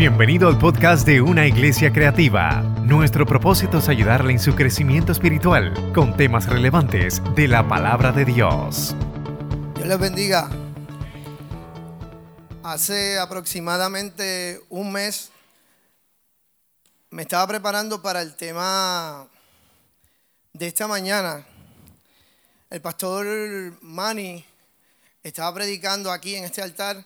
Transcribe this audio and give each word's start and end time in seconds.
Bienvenido 0.00 0.48
al 0.48 0.58
podcast 0.58 1.06
de 1.06 1.20
Una 1.20 1.46
Iglesia 1.46 1.92
Creativa. 1.92 2.62
Nuestro 2.86 3.26
propósito 3.26 3.80
es 3.80 3.88
ayudarle 3.90 4.32
en 4.32 4.38
su 4.38 4.54
crecimiento 4.54 5.12
espiritual 5.12 5.92
con 5.92 6.16
temas 6.16 6.46
relevantes 6.46 7.20
de 7.36 7.46
la 7.46 7.68
palabra 7.68 8.10
de 8.10 8.24
Dios. 8.24 8.96
Dios 9.74 9.86
les 9.86 9.98
bendiga. 9.98 10.48
Hace 12.62 13.18
aproximadamente 13.18 14.62
un 14.70 14.90
mes 14.90 15.32
me 17.10 17.20
estaba 17.20 17.46
preparando 17.46 18.00
para 18.00 18.22
el 18.22 18.36
tema 18.36 19.28
de 20.54 20.66
esta 20.66 20.88
mañana. 20.88 21.44
El 22.70 22.80
pastor 22.80 23.26
Manny 23.82 24.42
estaba 25.22 25.52
predicando 25.52 26.10
aquí 26.10 26.36
en 26.36 26.44
este 26.44 26.62
altar 26.62 27.04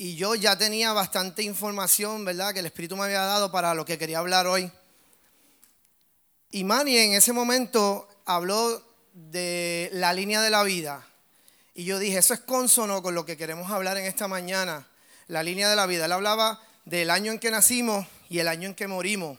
y 0.00 0.14
yo 0.14 0.36
ya 0.36 0.56
tenía 0.56 0.92
bastante 0.92 1.42
información, 1.42 2.24
¿verdad?, 2.24 2.54
que 2.54 2.60
el 2.60 2.66
Espíritu 2.66 2.96
me 2.96 3.04
había 3.04 3.22
dado 3.22 3.50
para 3.50 3.74
lo 3.74 3.84
que 3.84 3.98
quería 3.98 4.20
hablar 4.20 4.46
hoy. 4.46 4.70
Y 6.52 6.62
Manny 6.62 6.96
en 6.96 7.12
ese 7.14 7.32
momento 7.32 8.08
habló 8.24 8.80
de 9.12 9.90
la 9.92 10.12
línea 10.12 10.40
de 10.40 10.50
la 10.50 10.62
vida. 10.62 11.04
Y 11.74 11.84
yo 11.84 11.98
dije, 11.98 12.18
eso 12.18 12.32
es 12.32 12.40
consono 12.40 13.02
con 13.02 13.16
lo 13.16 13.26
que 13.26 13.36
queremos 13.36 13.72
hablar 13.72 13.96
en 13.96 14.04
esta 14.04 14.28
mañana, 14.28 14.86
la 15.26 15.42
línea 15.42 15.68
de 15.68 15.74
la 15.74 15.86
vida. 15.86 16.04
Él 16.04 16.12
hablaba 16.12 16.62
del 16.84 17.10
año 17.10 17.32
en 17.32 17.40
que 17.40 17.50
nacimos 17.50 18.06
y 18.28 18.38
el 18.38 18.46
año 18.46 18.68
en 18.68 18.74
que 18.76 18.86
morimos, 18.86 19.36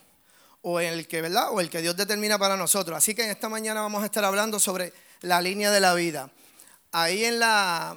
o 0.62 0.82
el 0.82 1.08
que, 1.08 1.22
¿verdad? 1.22 1.52
O 1.52 1.62
el 1.62 1.70
que 1.70 1.82
Dios 1.82 1.96
determina 1.96 2.38
para 2.38 2.58
nosotros. 2.58 2.98
Así 2.98 3.16
que 3.16 3.24
en 3.24 3.30
esta 3.30 3.48
mañana 3.48 3.82
vamos 3.82 4.04
a 4.04 4.08
estar 4.08 4.26
hablando 4.26 4.60
sobre 4.60 4.92
la 5.22 5.42
línea 5.42 5.72
de 5.72 5.80
la 5.80 5.94
vida. 5.94 6.30
Ahí 6.92 7.24
en 7.24 7.40
la, 7.40 7.96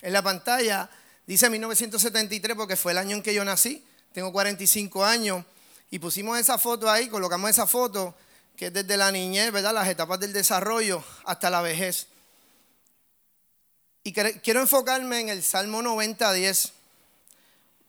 en 0.00 0.12
la 0.12 0.22
pantalla 0.22 0.88
Dice 1.28 1.50
1973 1.50 2.56
porque 2.56 2.74
fue 2.74 2.92
el 2.92 2.98
año 2.98 3.14
en 3.14 3.22
que 3.22 3.34
yo 3.34 3.44
nací, 3.44 3.84
tengo 4.14 4.32
45 4.32 5.04
años, 5.04 5.44
y 5.90 5.98
pusimos 5.98 6.38
esa 6.38 6.56
foto 6.56 6.90
ahí, 6.90 7.10
colocamos 7.10 7.50
esa 7.50 7.66
foto, 7.66 8.14
que 8.56 8.68
es 8.68 8.72
desde 8.72 8.96
la 8.96 9.12
niñez, 9.12 9.52
¿verdad? 9.52 9.74
Las 9.74 9.88
etapas 9.88 10.18
del 10.18 10.32
desarrollo 10.32 11.04
hasta 11.26 11.50
la 11.50 11.60
vejez. 11.60 12.06
Y 14.04 14.14
quiero 14.14 14.62
enfocarme 14.62 15.20
en 15.20 15.28
el 15.28 15.42
Salmo 15.42 15.82
90-10. 15.82 16.70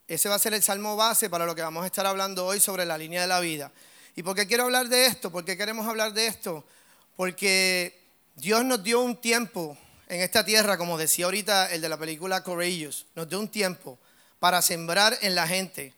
Ese 0.09 0.27
va 0.27 0.35
a 0.35 0.39
ser 0.39 0.53
el 0.53 0.61
salmo 0.61 0.97
base 0.97 1.29
para 1.29 1.45
lo 1.45 1.55
que 1.55 1.61
vamos 1.61 1.85
a 1.85 1.87
estar 1.87 2.05
hablando 2.05 2.45
hoy 2.45 2.59
sobre 2.59 2.85
la 2.85 2.97
línea 2.97 3.21
de 3.21 3.27
la 3.27 3.39
vida. 3.39 3.71
¿Y 4.17 4.23
por 4.23 4.35
qué 4.35 4.47
quiero 4.47 4.65
hablar 4.65 4.89
de 4.89 5.05
esto? 5.05 5.31
¿Por 5.31 5.45
qué 5.45 5.55
queremos 5.55 5.87
hablar 5.87 6.11
de 6.11 6.27
esto? 6.27 6.65
Porque 7.15 8.01
Dios 8.35 8.65
nos 8.65 8.83
dio 8.83 8.99
un 8.99 9.15
tiempo 9.15 9.77
en 10.09 10.21
esta 10.21 10.43
tierra, 10.43 10.77
como 10.77 10.97
decía 10.97 11.25
ahorita 11.25 11.71
el 11.71 11.81
de 11.81 11.89
la 11.89 11.97
película 11.97 12.43
Courageous, 12.43 13.05
nos 13.13 13.29
dio 13.29 13.39
un 13.39 13.47
tiempo 13.47 13.99
para 14.39 14.61
sembrar 14.63 15.15
en 15.21 15.35
la 15.35 15.47
gente, 15.47 15.93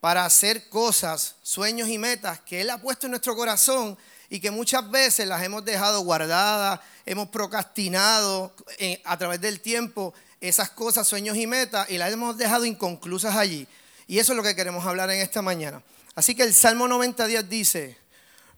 para 0.00 0.24
hacer 0.24 0.68
cosas, 0.68 1.34
sueños 1.42 1.88
y 1.88 1.98
metas 1.98 2.38
que 2.40 2.60
Él 2.60 2.70
ha 2.70 2.78
puesto 2.78 3.06
en 3.06 3.10
nuestro 3.10 3.34
corazón 3.34 3.98
y 4.30 4.38
que 4.38 4.52
muchas 4.52 4.88
veces 4.88 5.26
las 5.26 5.42
hemos 5.42 5.64
dejado 5.64 6.00
guardadas, 6.02 6.78
hemos 7.04 7.30
procrastinado 7.30 8.54
eh, 8.78 9.02
a 9.04 9.16
través 9.18 9.40
del 9.40 9.60
tiempo 9.60 10.14
esas 10.40 10.70
cosas, 10.70 11.08
sueños 11.08 11.36
y 11.36 11.48
metas 11.48 11.90
y 11.90 11.98
las 11.98 12.12
hemos 12.12 12.38
dejado 12.38 12.64
inconclusas 12.64 13.34
allí. 13.34 13.66
Y 14.06 14.20
eso 14.20 14.32
es 14.32 14.36
lo 14.36 14.44
que 14.44 14.54
queremos 14.54 14.86
hablar 14.86 15.10
en 15.10 15.20
esta 15.20 15.42
mañana. 15.42 15.82
Así 16.14 16.36
que 16.36 16.44
el 16.44 16.54
Salmo 16.54 16.86
90 16.86 17.26
días 17.26 17.48
dice, 17.48 17.98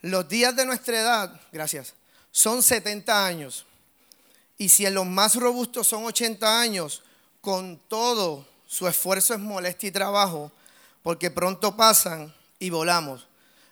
los 0.03 0.28
días 0.28 0.55
de 0.55 0.67
nuestra 0.67 1.01
edad, 1.01 1.41
gracias, 1.53 1.95
son 2.31 2.62
70 2.62 3.27
años 3.27 3.65
y 4.61 4.69
si 4.69 4.84
en 4.84 4.92
los 4.92 5.06
más 5.06 5.36
robustos 5.36 5.89
son 5.89 6.05
80 6.05 6.61
años, 6.61 7.03
con 7.41 7.80
todo 7.89 8.47
su 8.66 8.86
esfuerzo 8.86 9.33
es 9.33 9.41
molestia 9.41 9.89
y 9.89 9.91
trabajo, 9.91 10.53
porque 11.03 11.30
pronto 11.30 11.78
pasan 11.78 12.34
y 12.58 12.69
volamos. 12.69 13.27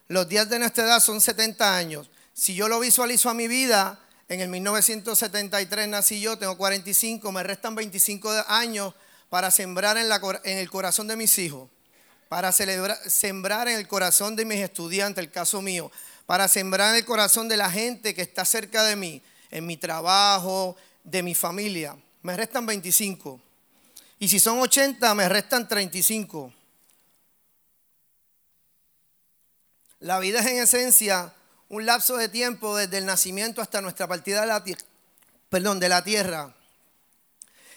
Los 0.07 0.31
días 0.31 0.49
de 0.49 0.59
nuestra 0.59 0.85
edad 0.85 1.01
son 1.01 1.21
70 1.21 1.77
años. 1.77 2.09
Si 2.33 2.55
yo 2.55 2.69
lo 2.69 2.81
visualizo 2.81 3.29
a 3.29 3.35
mi 3.35 3.49
vida, 3.49 4.01
en 4.31 4.41
el 4.41 4.49
1973 4.49 5.89
nací 5.89 6.23
yo, 6.23 6.39
tengo 6.39 6.57
45, 6.57 7.33
me 7.33 7.43
restan 7.43 7.75
25 7.75 8.47
años 8.49 8.95
para 9.29 9.51
sembrar 9.51 9.99
en, 9.99 10.07
en 10.45 10.57
el 10.57 10.71
corazón 10.71 11.07
de 11.07 11.17
mis 11.17 11.39
hijos, 11.39 11.69
para 12.31 12.51
sembrar 12.51 13.69
en 13.69 13.77
el 13.77 13.87
corazón 13.87 14.37
de 14.37 14.47
mis 14.47 14.61
estudiantes, 14.61 15.23
el 15.23 15.31
caso 15.31 15.61
mío, 15.61 15.93
para 16.25 16.49
sembrar 16.49 16.93
en 16.93 17.01
el 17.01 17.05
corazón 17.05 17.47
de 17.47 17.59
la 17.59 17.71
gente 17.71 18.15
que 18.15 18.23
está 18.23 18.47
cerca 18.47 18.85
de 18.85 18.97
mí, 18.97 19.23
en 19.51 19.67
mi 19.67 19.77
trabajo, 19.77 20.77
de 21.05 21.23
mi 21.23 21.35
familia. 21.35 21.97
Me 22.23 22.37
restan 22.37 22.67
25. 22.67 23.41
Y 24.19 24.29
si 24.29 24.41
son 24.41 24.61
80, 24.61 25.15
me 25.15 25.29
restan 25.29 25.69
35. 25.69 26.53
La 30.01 30.19
vida 30.19 30.41
es 30.41 30.47
en 30.47 30.59
esencia 30.59 31.35
un 31.69 31.85
lapso 31.85 32.17
de 32.17 32.29
tiempo 32.29 32.77
desde 32.77 32.99
el 32.99 33.07
nacimiento 33.07 33.61
hasta 33.61 33.81
nuestra 33.81 34.07
partida 34.07 34.41
de 34.41 34.47
la, 34.47 34.65
perdón, 35.49 35.81
de 35.81 35.89
la 35.89 36.03
tierra. 36.03 36.55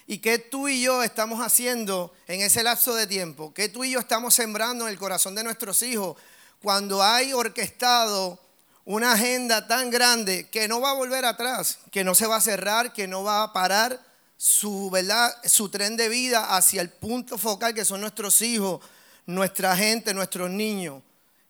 ¿Y 0.08 0.20
qué 0.20 0.40
tú 0.40 0.68
y 0.68 0.82
yo 0.82 1.04
estamos 1.04 1.40
haciendo 1.40 2.14
en 2.28 2.42
ese 2.42 2.64
lapso 2.64 2.96
de 2.96 3.08
tiempo? 3.08 3.54
¿Qué 3.54 3.70
tú 3.70 3.84
y 3.84 3.92
yo 3.92 4.00
estamos 4.00 4.34
sembrando 4.34 4.86
en 4.86 4.92
el 4.92 5.00
corazón 5.00 5.36
de 5.36 5.44
nuestros 5.44 5.82
hijos 5.84 6.18
cuando 6.62 7.02
hay 7.02 7.34
orquestado 7.34 8.40
una 8.86 9.14
agenda 9.14 9.68
tan 9.68 9.90
grande 9.90 10.50
que 10.50 10.68
no 10.68 10.82
va 10.82 10.92
a 10.92 10.96
volver 10.96 11.26
atrás, 11.26 11.80
que 11.92 12.04
no 12.04 12.16
se 12.16 12.28
va 12.28 12.38
a 12.38 12.42
cerrar, 12.42 12.94
que 12.94 13.08
no 13.08 13.24
va 13.24 13.44
a 13.44 13.54
parar 13.54 14.00
su, 14.38 14.90
¿verdad? 14.90 15.36
su 15.46 15.70
tren 15.70 15.96
de 15.96 16.10
vida 16.10 16.56
hacia 16.56 16.82
el 16.82 16.90
punto 16.90 17.38
focal 17.38 17.74
que 17.76 17.86
son 17.86 18.02
nuestros 18.02 18.42
hijos, 18.42 18.82
nuestra 19.26 19.76
gente, 19.76 20.14
nuestros 20.14 20.50
niños. 20.50 21.04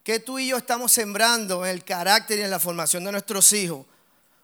Que 0.04 0.20
tú 0.20 0.40
y 0.40 0.48
yo 0.48 0.58
estamos 0.58 0.92
sembrando 0.92 1.66
en 1.66 1.72
el 1.72 1.86
carácter 1.86 2.40
y 2.40 2.42
en 2.42 2.50
la 2.50 2.60
formación 2.60 3.04
de 3.04 3.12
nuestros 3.12 3.54
hijos. 3.54 3.86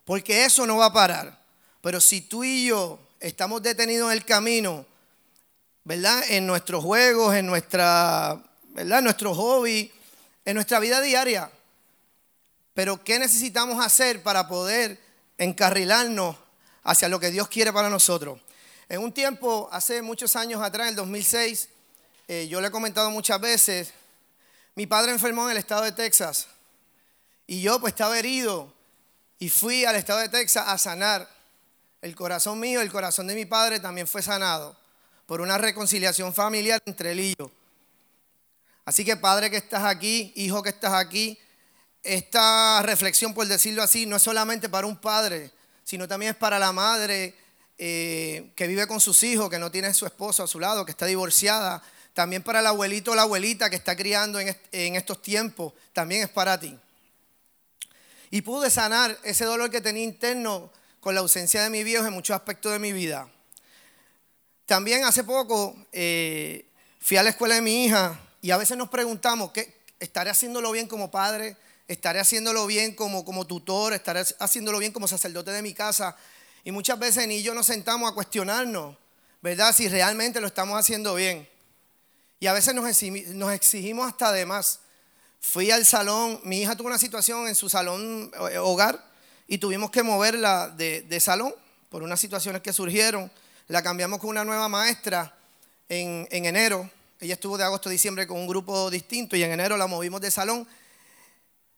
Porque 0.06 0.46
eso 0.46 0.66
no 0.66 0.78
va 0.78 0.86
a 0.86 0.94
parar. 0.94 1.38
Pero 1.82 2.00
si 2.00 2.22
tú 2.22 2.44
y 2.44 2.68
yo 2.68 3.00
estamos 3.20 3.62
detenidos 3.62 4.12
en 4.12 4.18
el 4.18 4.24
camino, 4.24 4.86
¿verdad? 5.84 6.24
En 6.30 6.48
nuestros 6.48 6.84
juegos, 6.84 7.36
en 7.36 7.48
nuestra, 7.48 8.42
¿verdad? 8.70 9.02
nuestro 9.02 9.34
hobby, 9.34 9.92
en 10.46 10.56
nuestra 10.56 10.80
vida 10.80 11.02
diaria, 11.02 11.52
pero 12.78 13.04
¿qué 13.04 13.18
necesitamos 13.18 13.84
hacer 13.84 14.22
para 14.22 14.48
poder 14.48 15.00
encarrilarnos 15.40 16.36
hacia 16.84 17.10
lo 17.10 17.20
que 17.20 17.32
Dios 17.32 17.48
quiere 17.48 17.74
para 17.74 17.90
nosotros? 17.90 18.40
En 18.88 19.02
un 19.02 19.12
tiempo, 19.12 19.68
hace 19.72 20.04
muchos 20.04 20.36
años 20.36 20.62
atrás, 20.62 20.86
en 20.86 20.90
el 20.90 20.96
2006, 20.98 21.70
eh, 22.28 22.48
yo 22.48 22.62
le 22.62 22.68
he 22.68 22.72
comentado 22.72 23.10
muchas 23.10 23.42
veces, 23.42 23.94
mi 24.76 24.86
padre 24.86 25.12
enfermó 25.12 25.46
en 25.46 25.54
el 25.54 25.58
estado 25.58 25.82
de 25.82 25.92
Texas 25.92 26.50
y 27.48 27.64
yo 27.64 27.80
pues 27.80 27.94
estaba 27.94 28.20
herido 28.20 28.72
y 29.40 29.50
fui 29.50 29.84
al 29.84 29.96
estado 29.96 30.20
de 30.20 30.30
Texas 30.30 30.66
a 30.68 30.78
sanar. 30.78 31.28
El 32.04 32.16
corazón 32.16 32.60
mío, 32.60 32.80
el 32.82 32.92
corazón 32.92 33.26
de 33.26 33.34
mi 33.34 33.46
padre 33.46 33.80
también 33.80 34.08
fue 34.08 34.22
sanado 34.22 34.78
por 35.26 35.42
una 35.42 35.58
reconciliación 35.58 36.32
familiar 36.32 36.80
entre 36.86 37.14
él 37.14 37.22
y 37.22 37.36
yo. 37.40 37.52
Así 38.86 39.04
que 39.04 39.18
padre 39.18 39.50
que 39.50 39.58
estás 39.58 39.84
aquí, 39.84 40.32
hijo 40.36 40.62
que 40.62 40.70
estás 40.70 40.94
aquí, 40.94 41.40
esta 42.08 42.82
reflexión, 42.84 43.34
por 43.34 43.48
decirlo 43.48 43.84
así, 43.84 44.06
no 44.06 44.16
es 44.16 44.24
solamente 44.24 44.70
para 44.70 44.88
un 44.88 44.98
padre, 44.98 45.52
sino 45.84 46.08
también 46.08 46.32
es 46.32 46.38
para 46.38 46.58
la 46.58 46.72
madre 46.72 47.36
eh, 47.78 48.52
que 48.56 48.68
vive 48.68 48.88
con 48.88 49.00
sus 49.00 49.22
hijos, 49.24 49.50
que 49.50 49.60
no 49.60 49.70
tiene 49.70 49.94
su 49.94 50.06
esposo 50.06 50.44
a 50.44 50.48
su 50.48 50.60
lado, 50.60 50.86
que 50.86 50.92
está 50.92 51.06
divorciada. 51.06 51.84
También 52.14 52.42
para 52.42 52.62
el 52.62 52.68
abuelito 52.68 53.12
o 53.12 53.16
la 53.16 53.24
abuelita 53.24 53.70
que 53.70 53.76
está 53.76 53.96
criando 53.96 54.40
en, 54.40 54.58
en 54.72 54.96
estos 54.96 55.22
tiempos, 55.22 55.74
también 55.94 56.24
es 56.24 56.30
para 56.30 56.60
ti. 56.60 56.78
Y 58.32 58.42
pude 58.42 58.70
sanar 58.70 59.18
ese 59.24 59.46
dolor 59.46 59.70
que 59.70 59.82
tenía 59.82 60.04
interno 60.04 60.72
con 61.00 61.14
la 61.14 61.22
ausencia 61.22 61.64
de 61.64 61.70
mi 61.70 61.84
viejo 61.84 62.06
en 62.06 62.14
muchos 62.14 62.36
aspectos 62.36 62.72
de 62.72 62.80
mi 62.80 62.92
vida. 62.92 63.30
También 64.66 65.06
hace 65.06 65.24
poco 65.24 65.76
eh, 65.92 66.66
fui 67.00 67.18
a 67.18 67.24
la 67.24 67.30
escuela 67.30 67.56
de 67.56 67.62
mi 67.62 67.86
hija 67.86 68.20
y 68.42 68.52
a 68.52 68.58
veces 68.58 68.78
nos 68.78 68.90
preguntamos, 68.90 69.52
¿qué, 69.52 69.82
¿estaré 70.00 70.30
haciéndolo 70.30 70.72
bien 70.72 70.88
como 70.88 71.10
padre? 71.10 71.56
Estaré 71.88 72.20
haciéndolo 72.20 72.66
bien 72.68 72.94
como, 72.94 73.24
como 73.24 73.46
tutor, 73.46 73.94
estaré 73.94 74.24
haciéndolo 74.40 74.80
bien 74.80 74.92
como 74.92 75.08
sacerdote 75.08 75.52
de 75.52 75.62
mi 75.62 75.74
casa. 75.74 76.16
Y 76.64 76.72
muchas 76.72 77.00
veces 77.00 77.28
ni 77.28 77.42
yo 77.42 77.54
nos 77.54 77.68
sentamos 77.68 78.12
a 78.12 78.14
cuestionarnos, 78.14 78.98
¿verdad? 79.42 79.74
Si 79.74 79.88
realmente 79.88 80.42
lo 80.42 80.48
estamos 80.48 80.78
haciendo 80.78 81.16
bien. 81.16 81.48
Y 82.40 82.48
a 82.48 82.54
veces 82.54 82.76
nos 82.76 83.54
exigimos, 83.54 84.08
hasta 84.08 84.32
de 84.32 84.46
más. 84.46 84.80
Fui 85.40 85.72
al 85.72 85.86
salón, 85.86 86.40
mi 86.44 86.62
hija 86.62 86.76
tuvo 86.76 86.88
una 86.88 86.98
situación 86.98 87.48
en 87.48 87.56
su 87.56 87.70
salón 87.70 88.32
eh, 88.52 88.58
hogar 88.58 89.04
y 89.48 89.60
tuvimos 89.60 89.92
que 89.92 90.04
moverla 90.04 90.70
de, 90.70 91.04
de 91.04 91.20
salón 91.20 91.54
por 91.90 92.04
unas 92.04 92.20
situaciones 92.20 92.62
que 92.62 92.74
surgieron. 92.74 93.32
La 93.68 93.82
cambiamos 93.82 94.20
con 94.20 94.30
una 94.30 94.44
nueva 94.44 94.68
maestra 94.68 95.36
en, 95.88 96.28
en 96.32 96.46
enero. 96.46 96.90
Ella 97.20 97.36
estuvo 97.36 97.58
de 97.58 97.64
agosto 97.64 97.90
a 97.90 97.92
diciembre 97.92 98.28
con 98.28 98.38
un 98.38 98.48
grupo 98.48 98.90
distinto 98.90 99.36
y 99.36 99.44
en 99.44 99.52
enero 99.52 99.78
la 99.78 99.88
movimos 99.88 100.22
de 100.22 100.32
salón 100.32 100.68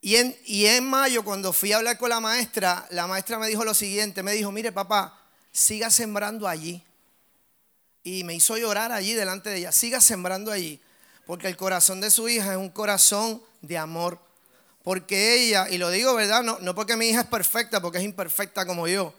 y 0.02 0.66
en, 0.66 0.90
mayo, 0.90 1.24
cuando 1.24 1.52
fui 1.52 1.74
a 1.74 1.78
hablar 1.78 1.98
con 1.98 2.10
la 2.10 2.20
maestra, 2.20 2.88
la 2.92 3.06
maestra 3.06 3.38
me 3.38 3.48
dijo 3.48 3.66
lo 3.66 3.74
siguiente, 3.74 4.24
me 4.24 4.32
dijo, 4.32 4.52
mire 4.52 4.72
papá, 4.72 5.20
siga 5.52 5.92
sembrando 5.92 6.48
allí. 6.48 6.84
Y 8.04 8.24
me 8.24 8.34
hizo 8.34 8.58
llorar 8.58 8.94
allí 8.94 9.14
delante 9.14 9.50
de 9.50 9.58
ella, 9.58 9.72
siga 9.72 10.00
sembrando 10.00 10.52
allí. 10.52 10.82
porque 11.26 11.48
el 11.48 11.58
corazón 11.58 12.02
de 12.02 12.10
su 12.10 12.28
hija 12.28 12.52
es 12.52 12.58
un 12.58 12.70
corazón 12.70 13.42
de 13.62 13.78
amor. 13.78 14.20
Porque 14.84 15.36
ella, 15.36 15.70
y 15.70 15.78
lo 15.78 15.92
digo 15.92 16.16
verdad, 16.16 16.42
no, 16.42 16.58
no 16.60 16.74
porque 16.74 16.96
mi 16.96 17.10
hija 17.10 17.22
es 17.22 17.28
perfecta, 17.28 17.82
porque 17.82 18.00
es 18.00 18.04
imperfecta 18.04 18.66
como 18.66 18.88
yo, 18.88 19.14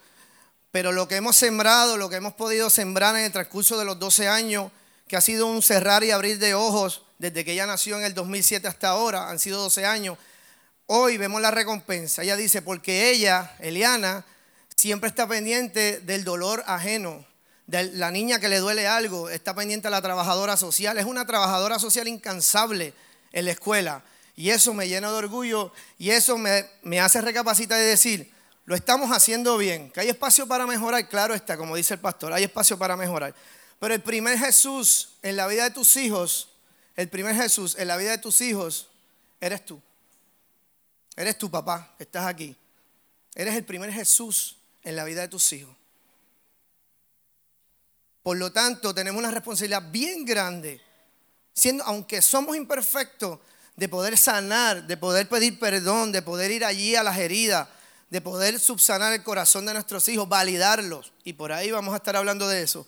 pero 0.70 0.92
lo 0.92 1.06
que 1.06 1.16
hemos 1.16 1.36
sembrado, 1.36 1.96
lo 1.96 2.08
que 2.08 2.16
hemos 2.16 2.34
podido 2.34 2.70
sembrar 2.70 3.14
en 3.16 3.24
el 3.24 3.32
transcurso 3.32 3.78
de 3.78 3.84
los 3.84 3.98
12 3.98 4.28
años, 4.28 4.72
que 5.06 5.16
ha 5.16 5.20
sido 5.20 5.46
un 5.46 5.62
cerrar 5.62 6.02
y 6.04 6.10
abrir 6.10 6.38
de 6.38 6.54
ojos 6.54 7.02
desde 7.18 7.44
que 7.44 7.52
ella 7.52 7.66
nació 7.66 7.98
en 7.98 8.04
el 8.04 8.14
2007 8.14 8.66
hasta 8.66 8.88
ahora, 8.88 9.28
han 9.28 9.38
sido 9.38 9.60
12 9.60 9.84
años, 9.84 10.16
hoy 10.92 11.18
vemos 11.18 11.40
la 11.40 11.52
recompensa. 11.52 12.22
Ella 12.22 12.34
dice, 12.34 12.62
porque 12.62 13.10
ella, 13.10 13.54
Eliana, 13.60 14.24
siempre 14.74 15.08
está 15.08 15.28
pendiente 15.28 16.00
del 16.00 16.24
dolor 16.24 16.64
ajeno, 16.66 17.24
de 17.68 17.84
la 17.92 18.10
niña 18.10 18.40
que 18.40 18.48
le 18.48 18.58
duele 18.58 18.88
algo, 18.88 19.30
está 19.30 19.54
pendiente 19.54 19.86
a 19.86 19.90
la 19.92 20.02
trabajadora 20.02 20.56
social, 20.56 20.98
es 20.98 21.04
una 21.04 21.26
trabajadora 21.26 21.78
social 21.78 22.08
incansable 22.08 22.92
en 23.30 23.44
la 23.44 23.52
escuela. 23.52 24.02
Y 24.34 24.50
eso 24.50 24.74
me 24.74 24.88
llena 24.88 25.10
de 25.10 25.14
orgullo 25.14 25.72
y 25.96 26.10
eso 26.10 26.36
me, 26.36 26.68
me 26.82 26.98
hace 26.98 27.20
recapacitar 27.20 27.80
y 27.80 27.84
decir, 27.84 28.32
lo 28.64 28.74
estamos 28.74 29.16
haciendo 29.16 29.56
bien, 29.58 29.92
que 29.92 30.00
hay 30.00 30.08
espacio 30.08 30.48
para 30.48 30.66
mejorar, 30.66 31.08
claro 31.08 31.34
está, 31.34 31.56
como 31.56 31.76
dice 31.76 31.94
el 31.94 32.00
pastor, 32.00 32.32
hay 32.32 32.42
espacio 32.42 32.76
para 32.76 32.96
mejorar. 32.96 33.32
Pero 33.78 33.94
el 33.94 34.02
primer 34.02 34.36
Jesús 34.38 35.10
en 35.22 35.36
la 35.36 35.46
vida 35.46 35.64
de 35.64 35.70
tus 35.70 35.96
hijos, 35.96 36.48
el 36.96 37.08
primer 37.08 37.36
Jesús 37.36 37.76
en 37.78 37.86
la 37.86 37.96
vida 37.96 38.10
de 38.10 38.18
tus 38.18 38.40
hijos, 38.40 38.88
eres 39.40 39.64
tú. 39.64 39.80
Eres 41.20 41.36
tu 41.36 41.50
papá, 41.50 41.94
estás 41.98 42.24
aquí. 42.24 42.56
Eres 43.34 43.54
el 43.54 43.66
primer 43.66 43.92
Jesús 43.92 44.56
en 44.82 44.96
la 44.96 45.04
vida 45.04 45.20
de 45.20 45.28
tus 45.28 45.52
hijos. 45.52 45.76
Por 48.22 48.38
lo 48.38 48.50
tanto, 48.52 48.94
tenemos 48.94 49.18
una 49.18 49.30
responsabilidad 49.30 49.82
bien 49.90 50.24
grande, 50.24 50.80
siendo, 51.52 51.84
aunque 51.84 52.22
somos 52.22 52.56
imperfectos, 52.56 53.38
de 53.76 53.86
poder 53.86 54.16
sanar, 54.16 54.86
de 54.86 54.96
poder 54.96 55.28
pedir 55.28 55.58
perdón, 55.58 56.10
de 56.10 56.22
poder 56.22 56.52
ir 56.52 56.64
allí 56.64 56.96
a 56.96 57.02
las 57.02 57.18
heridas, 57.18 57.68
de 58.08 58.22
poder 58.22 58.58
subsanar 58.58 59.12
el 59.12 59.22
corazón 59.22 59.66
de 59.66 59.74
nuestros 59.74 60.08
hijos, 60.08 60.26
validarlos. 60.26 61.12
Y 61.22 61.34
por 61.34 61.52
ahí 61.52 61.70
vamos 61.70 61.92
a 61.92 61.98
estar 61.98 62.16
hablando 62.16 62.48
de 62.48 62.62
eso. 62.62 62.86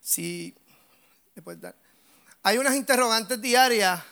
Si, 0.00 0.54
Hay 2.44 2.58
unas 2.58 2.76
interrogantes 2.76 3.42
diarias 3.42 4.04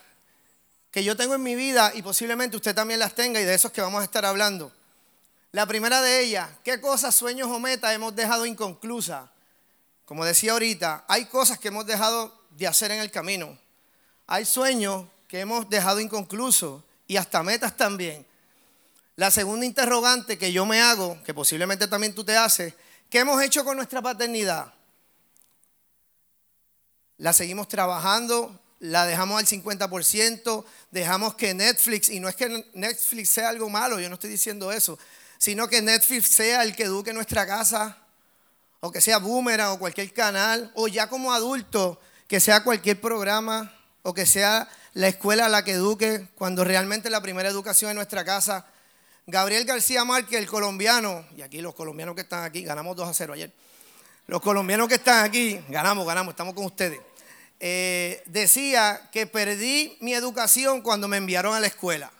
que 0.91 1.03
yo 1.03 1.15
tengo 1.15 1.35
en 1.35 1.43
mi 1.43 1.55
vida 1.55 1.93
y 1.95 2.01
posiblemente 2.01 2.57
usted 2.57 2.75
también 2.75 2.99
las 2.99 3.15
tenga 3.15 3.39
y 3.39 3.45
de 3.45 3.53
esos 3.53 3.71
que 3.71 3.81
vamos 3.81 4.01
a 4.01 4.03
estar 4.03 4.25
hablando. 4.25 4.71
La 5.53 5.65
primera 5.65 6.01
de 6.01 6.21
ellas, 6.21 6.49
¿qué 6.63 6.79
cosas, 6.79 7.15
sueños 7.15 7.49
o 7.49 7.59
metas 7.59 7.93
hemos 7.93 8.15
dejado 8.15 8.45
inconclusas? 8.45 9.29
Como 10.05 10.25
decía 10.25 10.51
ahorita, 10.51 11.05
hay 11.07 11.25
cosas 11.25 11.57
que 11.59 11.69
hemos 11.69 11.85
dejado 11.85 12.37
de 12.51 12.67
hacer 12.67 12.91
en 12.91 12.99
el 12.99 13.11
camino. 13.11 13.57
Hay 14.27 14.45
sueños 14.45 15.05
que 15.27 15.39
hemos 15.39 15.69
dejado 15.69 15.99
inconclusos 16.01 16.83
y 17.07 17.17
hasta 17.17 17.43
metas 17.43 17.75
también. 17.75 18.25
La 19.15 19.31
segunda 19.31 19.65
interrogante 19.65 20.37
que 20.37 20.51
yo 20.51 20.65
me 20.65 20.81
hago, 20.81 21.21
que 21.23 21.33
posiblemente 21.33 21.87
también 21.87 22.15
tú 22.15 22.23
te 22.23 22.35
haces, 22.35 22.73
¿qué 23.09 23.19
hemos 23.19 23.41
hecho 23.41 23.63
con 23.63 23.77
nuestra 23.77 24.01
paternidad? 24.01 24.73
¿La 27.17 27.33
seguimos 27.33 27.67
trabajando? 27.67 28.57
¿La 28.81 29.05
dejamos 29.05 29.39
al 29.39 29.47
50%? 29.47 30.65
¿Dejamos 30.91 31.35
que 31.35 31.53
Netflix, 31.53 32.09
y 32.09 32.19
no 32.19 32.27
es 32.27 32.35
que 32.35 32.65
Netflix 32.73 33.29
sea 33.29 33.49
algo 33.49 33.69
malo, 33.69 33.99
yo 33.99 34.09
no 34.09 34.15
estoy 34.15 34.29
diciendo 34.29 34.71
eso, 34.71 34.99
sino 35.37 35.67
que 35.67 35.81
Netflix 35.81 36.27
sea 36.27 36.63
el 36.63 36.75
que 36.75 36.83
eduque 36.83 37.13
nuestra 37.13 37.47
casa? 37.47 37.97
o 38.81 38.91
que 38.91 38.99
sea 38.99 39.19
Boomerang 39.19 39.73
o 39.73 39.79
cualquier 39.79 40.11
canal, 40.11 40.71
o 40.73 40.87
ya 40.87 41.07
como 41.07 41.31
adulto, 41.33 41.99
que 42.27 42.39
sea 42.39 42.63
cualquier 42.63 42.99
programa, 42.99 43.71
o 44.01 44.13
que 44.13 44.25
sea 44.25 44.67
la 44.93 45.07
escuela 45.07 45.47
la 45.47 45.63
que 45.63 45.73
eduque, 45.73 46.27
cuando 46.35 46.63
realmente 46.63 47.09
la 47.09 47.21
primera 47.21 47.47
educación 47.47 47.91
en 47.91 47.95
nuestra 47.95 48.25
casa. 48.25 48.65
Gabriel 49.27 49.65
García 49.65 50.03
Márquez, 50.03 50.39
el 50.39 50.47
colombiano, 50.47 51.23
y 51.37 51.43
aquí 51.43 51.61
los 51.61 51.75
colombianos 51.75 52.15
que 52.15 52.21
están 52.21 52.43
aquí, 52.43 52.63
ganamos 52.63 52.95
2 52.95 53.07
a 53.07 53.13
0 53.13 53.33
ayer. 53.33 53.51
Los 54.25 54.41
colombianos 54.41 54.87
que 54.87 54.95
están 54.95 55.25
aquí, 55.25 55.61
ganamos, 55.69 56.05
ganamos, 56.07 56.31
estamos 56.31 56.55
con 56.55 56.65
ustedes. 56.65 56.99
Eh, 57.63 58.23
decía 58.25 59.07
que 59.11 59.27
perdí 59.27 59.95
mi 60.01 60.15
educación 60.15 60.81
cuando 60.81 61.07
me 61.07 61.17
enviaron 61.17 61.53
a 61.53 61.59
la 61.59 61.67
escuela. 61.67 62.11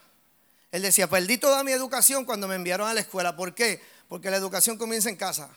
Él 0.70 0.82
decía, 0.82 1.10
perdí 1.10 1.36
toda 1.36 1.64
mi 1.64 1.72
educación 1.72 2.24
cuando 2.24 2.46
me 2.46 2.54
enviaron 2.54 2.88
a 2.88 2.94
la 2.94 3.00
escuela. 3.00 3.34
¿Por 3.34 3.52
qué? 3.52 3.82
Porque 4.08 4.30
la 4.30 4.36
educación 4.36 4.78
comienza 4.78 5.08
en 5.08 5.16
casa. 5.16 5.50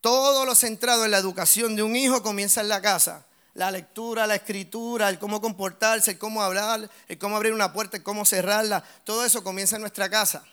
Todo 0.00 0.46
lo 0.46 0.54
centrado 0.54 1.04
en 1.04 1.10
la 1.10 1.18
educación 1.18 1.74
de 1.74 1.82
un 1.82 1.96
hijo 1.96 2.22
comienza 2.22 2.60
en 2.60 2.68
la 2.68 2.80
casa. 2.80 3.26
La 3.54 3.72
lectura, 3.72 4.28
la 4.28 4.36
escritura, 4.36 5.08
el 5.08 5.18
cómo 5.18 5.40
comportarse, 5.40 6.12
el 6.12 6.18
cómo 6.18 6.40
hablar, 6.40 6.88
el 7.08 7.18
cómo 7.18 7.34
abrir 7.34 7.52
una 7.52 7.72
puerta, 7.72 7.96
el 7.96 8.04
cómo 8.04 8.24
cerrarla. 8.24 8.84
Todo 9.02 9.24
eso 9.24 9.42
comienza 9.42 9.74
en 9.74 9.82
nuestra 9.82 10.08
casa. 10.08 10.44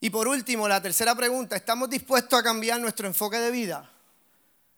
Y 0.00 0.10
por 0.10 0.28
último, 0.28 0.68
la 0.68 0.82
tercera 0.82 1.14
pregunta, 1.14 1.56
¿estamos 1.56 1.88
dispuestos 1.88 2.38
a 2.38 2.42
cambiar 2.42 2.78
nuestro 2.78 3.06
enfoque 3.06 3.38
de 3.38 3.50
vida? 3.50 3.90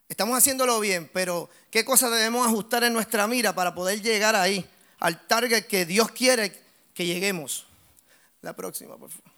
Estamos 0.09 0.39
haciéndolo 0.39 0.81
bien, 0.81 1.11
pero 1.13 1.51
¿qué 1.71 1.85
cosas 1.85 2.11
debemos 2.11 2.47
ajustar 2.47 2.83
en 2.83 2.95
nuestra 2.95 3.27
mira 3.27 3.55
para 3.55 3.75
poder 3.75 4.01
llegar 4.01 4.35
ahí, 4.35 4.69
al 5.01 5.27
target 5.27 5.67
que 5.67 5.85
Dios 5.85 6.11
quiere 6.13 6.59
que 6.95 7.05
lleguemos? 7.05 7.67
La 8.41 8.55
próxima, 8.55 8.97
por 8.97 9.11
favor. 9.11 9.33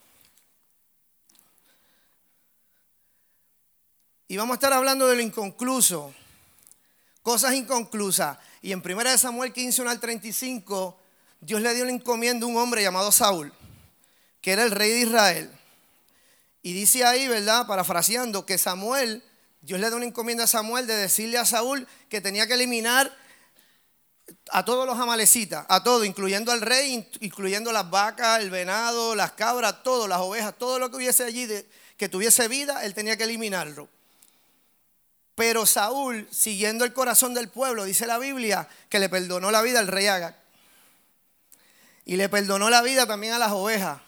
Y 4.28 4.37
vamos 4.37 4.55
a 4.55 4.58
estar 4.58 4.72
hablando 4.72 5.08
de 5.08 5.17
lo 5.17 5.22
inconcluso, 5.22 6.14
cosas 7.20 7.52
inconclusas. 7.55 8.38
Y 8.62 8.70
en 8.70 8.81
1 8.81 9.19
Samuel 9.19 9.52
15, 9.52 9.82
1 9.82 9.90
al 9.90 9.99
35, 9.99 10.96
Dios 11.40 11.61
le 11.61 11.75
dio 11.75 11.84
la 11.84 11.90
encomienda 11.90 12.46
a 12.46 12.49
un 12.49 12.56
hombre 12.56 12.81
llamado 12.81 13.11
Saúl, 13.11 13.52
que 14.40 14.52
era 14.52 14.62
el 14.62 14.70
rey 14.70 14.93
de 14.93 15.00
Israel. 15.00 15.50
Y 16.62 16.75
dice 16.75 17.05
ahí, 17.05 17.26
¿verdad? 17.26 17.66
Parafraseando, 17.66 18.46
que 18.46 18.56
Samuel, 18.56 19.25
Dios 19.62 19.79
le 19.79 19.89
dio 19.89 19.97
una 19.97 20.07
encomienda 20.07 20.45
a 20.45 20.47
Samuel 20.47 20.87
de 20.87 20.97
decirle 20.97 21.39
a 21.39 21.45
Saúl 21.45 21.87
que 22.09 22.21
tenía 22.21 22.47
que 22.47 22.55
eliminar 22.55 23.15
a 24.51 24.65
todos 24.65 24.87
los 24.87 24.99
amalecitas, 24.99 25.67
a 25.69 25.83
todo, 25.83 26.05
incluyendo 26.05 26.53
al 26.53 26.61
rey, 26.61 27.09
incluyendo 27.21 27.73
las 27.73 27.91
vacas, 27.91 28.41
el 28.41 28.51
venado, 28.51 29.15
las 29.15 29.33
cabras, 29.33 29.83
todo, 29.83 30.09
las 30.09 30.21
ovejas, 30.21 30.57
todo 30.57 30.79
lo 30.79 30.91
que 30.91 30.97
hubiese 30.97 31.25
allí 31.25 31.49
que 31.97 32.09
tuviese 32.09 32.49
vida, 32.49 32.85
él 32.85 32.95
tenía 32.95 33.17
que 33.17 33.25
eliminarlo. 33.25 33.89
Pero 35.35 35.67
Saúl, 35.67 36.27
siguiendo 36.31 36.85
el 36.85 36.93
corazón 36.93 37.35
del 37.35 37.49
pueblo, 37.49 37.85
dice 37.85 38.07
la 38.07 38.19
Biblia, 38.19 38.69
que 38.89 38.99
le 38.99 39.09
perdonó 39.09 39.51
la 39.51 39.62
vida 39.62 39.79
al 39.79 39.89
rey 39.89 40.07
Agag. 40.07 40.37
Y 42.05 42.17
le 42.17 42.29
perdonó 42.29 42.71
la 42.71 42.83
vida 42.83 43.07
también 43.07 43.35
a 43.35 43.38
las 43.38 43.52
ovejas. 43.52 44.00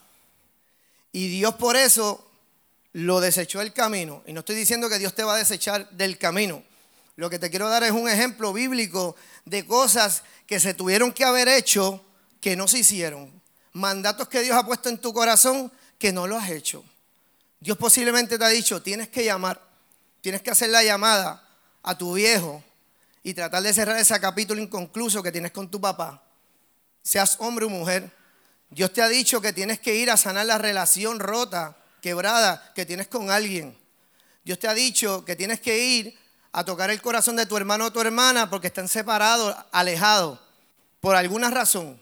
Y 1.13 1.29
Dios 1.29 1.55
por 1.55 1.77
eso 1.77 2.32
lo 2.93 3.21
desechó 3.21 3.61
del 3.61 3.73
camino. 3.73 4.23
Y 4.27 4.33
no 4.33 4.41
estoy 4.41 4.57
diciendo 4.57 4.89
que 4.89 4.99
Dios 4.99 5.15
te 5.15 5.25
va 5.25 5.35
a 5.35 5.39
desechar 5.39 5.89
del 5.91 6.19
camino. 6.19 6.63
Lo 7.17 7.29
que 7.29 7.39
te 7.39 7.51
quiero 7.51 7.69
dar 7.69 7.83
es 7.85 7.91
un 7.91 8.09
ejemplo 8.09 8.53
bíblico 8.53 9.17
de 9.45 9.67
cosas 9.67 10.23
que 10.47 10.61
se 10.61 10.75
tuvieron 10.75 11.13
que 11.13 11.25
haber 11.25 11.49
hecho 11.49 12.05
que 12.41 12.57
no 12.57 12.69
se 12.69 12.79
hicieron. 12.79 13.31
Mandatos 13.73 14.29
que 14.29 14.43
Dios 14.43 14.57
ha 14.57 14.67
puesto 14.67 14.89
en 14.89 14.99
tu 14.99 15.13
corazón 15.13 15.73
que 15.99 16.13
no 16.13 16.27
lo 16.27 16.37
has 16.37 16.51
hecho. 16.51 16.85
Dios 17.61 17.79
posiblemente 17.79 18.39
te 18.39 18.45
ha 18.45 18.49
dicho, 18.49 18.83
tienes 18.83 19.09
que 19.09 19.25
llamar 19.25 19.73
Tienes 20.23 20.41
que 20.41 20.53
hacer 20.53 20.71
la 20.71 20.85
llamada 20.85 21.45
a 21.83 21.99
tu 21.99 22.15
viejo 22.15 22.63
y 23.25 23.35
tratar 23.35 23.63
de 23.65 23.75
cerrar 23.75 23.99
ese 23.99 24.19
capítulo 24.21 24.63
inconcluso 24.63 25.21
que 25.21 25.33
tienes 25.33 25.51
con 25.51 25.69
tu 25.69 25.81
papá. 25.81 26.23
Seas 27.03 27.37
hombre 27.41 27.65
o 27.65 27.69
mujer. 27.69 28.09
Dios 28.71 28.93
te 28.93 29.03
ha 29.03 29.09
dicho 29.09 29.41
que 29.41 29.53
tienes 29.53 29.81
que 29.81 29.97
ir 29.97 30.13
a 30.13 30.17
sanar 30.17 30.47
la 30.47 30.59
relación 30.59 31.19
rota, 31.19 31.77
quebrada 32.03 32.73
que 32.75 32.85
tienes 32.85 33.09
con 33.09 33.31
alguien. 33.31 33.75
Dios 34.45 34.59
te 34.59 34.69
ha 34.69 34.75
dicho 34.75 35.25
que 35.25 35.35
tienes 35.35 35.61
que 35.61 35.79
ir 35.79 36.19
a 36.53 36.65
tocar 36.65 36.91
el 36.91 37.01
corazón 37.01 37.37
de 37.37 37.47
tu 37.47 37.57
hermano 37.57 37.87
o 37.87 37.93
tu 37.93 38.03
hermana 38.03 38.51
porque 38.51 38.67
están 38.67 38.89
separados, 38.89 39.57
alejados, 39.73 40.39
por 41.01 41.17
alguna 41.17 41.51
razón. 41.51 41.99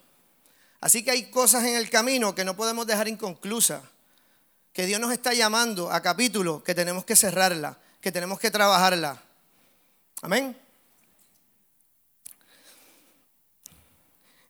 Así 0.81 1.05
que 1.05 1.13
hay 1.13 1.31
cosas 1.31 1.63
en 1.63 1.77
el 1.77 1.89
camino 1.89 2.35
que 2.35 2.45
no 2.45 2.57
podemos 2.57 2.89
dejar 2.89 3.07
inconclusas, 3.07 3.83
que 4.73 4.87
Dios 4.87 4.99
nos 5.01 5.13
está 5.13 5.35
llamando 5.35 5.93
a 5.93 6.01
capítulos 6.03 6.65
que 6.65 6.75
tenemos 6.75 7.05
que 7.05 7.15
cerrarla 7.15 7.79
que 8.01 8.11
tenemos 8.11 8.39
que 8.41 8.51
trabajarla. 8.51 9.23
Amén. 10.23 10.57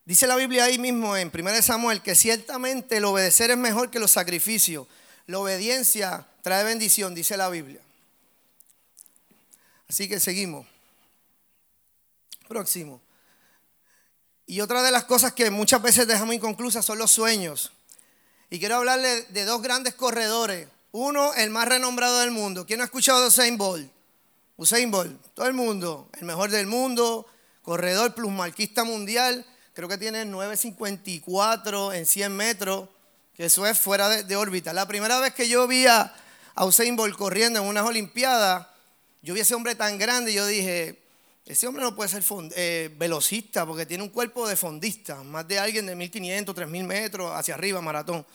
Dice 0.05 0.27
la 0.27 0.35
Biblia 0.35 0.65
ahí 0.65 0.79
mismo 0.79 1.15
en 1.15 1.31
1 1.33 1.61
Samuel 1.61 2.01
que 2.01 2.15
ciertamente 2.15 2.97
el 2.97 3.05
obedecer 3.05 3.51
es 3.51 3.57
mejor 3.57 3.91
que 3.91 3.99
los 3.99 4.11
sacrificios. 4.11 4.87
La 5.27 5.39
obediencia 5.39 6.27
trae 6.41 6.63
bendición, 6.63 7.15
dice 7.15 7.37
la 7.37 7.49
Biblia. 7.49 7.81
Así 9.87 10.07
que 10.07 10.19
seguimos. 10.19 10.65
Próximo. 12.47 13.01
Y 14.45 14.61
otra 14.61 14.83
de 14.83 14.91
las 14.91 15.05
cosas 15.05 15.33
que 15.33 15.49
muchas 15.51 15.81
veces 15.81 16.07
dejamos 16.07 16.35
inconclusas 16.35 16.85
son 16.85 16.97
los 16.97 17.11
sueños. 17.11 17.71
Y 18.49 18.59
quiero 18.59 18.75
hablarle 18.75 19.23
de 19.23 19.45
dos 19.45 19.61
grandes 19.61 19.93
corredores 19.93 20.67
uno, 20.91 21.33
el 21.35 21.49
más 21.49 21.67
renombrado 21.67 22.19
del 22.19 22.31
mundo. 22.31 22.65
¿Quién 22.65 22.81
ha 22.81 22.85
escuchado 22.85 23.21
de 23.21 23.27
Usain 23.27 23.57
Bolt? 23.57 23.89
Usain 24.57 24.91
Bolt, 24.91 25.19
todo 25.33 25.47
el 25.47 25.53
mundo, 25.53 26.09
el 26.19 26.25
mejor 26.25 26.51
del 26.51 26.67
mundo, 26.67 27.25
corredor 27.61 28.13
plusmarquista 28.13 28.83
mundial, 28.83 29.45
creo 29.73 29.87
que 29.87 29.97
tiene 29.97 30.25
9.54 30.25 31.95
en 31.95 32.05
100 32.05 32.35
metros, 32.35 32.89
que 33.35 33.45
eso 33.45 33.65
es 33.65 33.79
fuera 33.79 34.09
de, 34.09 34.35
órbita. 34.35 34.73
La 34.73 34.87
primera 34.87 35.19
vez 35.19 35.33
que 35.33 35.47
yo 35.47 35.67
vi 35.67 35.87
a, 35.87 36.13
Usain 36.57 36.95
Bolt 36.95 37.15
corriendo 37.15 37.59
en 37.59 37.65
unas 37.65 37.85
Olimpiadas, 37.85 38.67
yo 39.21 39.33
vi 39.33 39.39
a 39.39 39.43
ese 39.43 39.55
hombre 39.55 39.75
tan 39.75 39.97
grande 39.97 40.31
y 40.31 40.35
yo 40.35 40.45
dije, 40.45 41.01
ese 41.45 41.67
hombre 41.67 41.83
no 41.83 41.95
puede 41.95 42.09
ser 42.09 42.23
eh, 42.55 42.93
velocista 42.97 43.65
porque 43.65 43.85
tiene 43.85 44.03
un 44.03 44.09
cuerpo 44.09 44.47
de 44.47 44.55
fondista, 44.55 45.23
más 45.23 45.47
de 45.47 45.59
alguien 45.59 45.85
de 45.85 45.95
1.500, 45.95 46.45
3.000 46.45 46.83
metros 46.85 47.31
hacia 47.33 47.55
arriba, 47.55 47.81
maratón. 47.81 48.25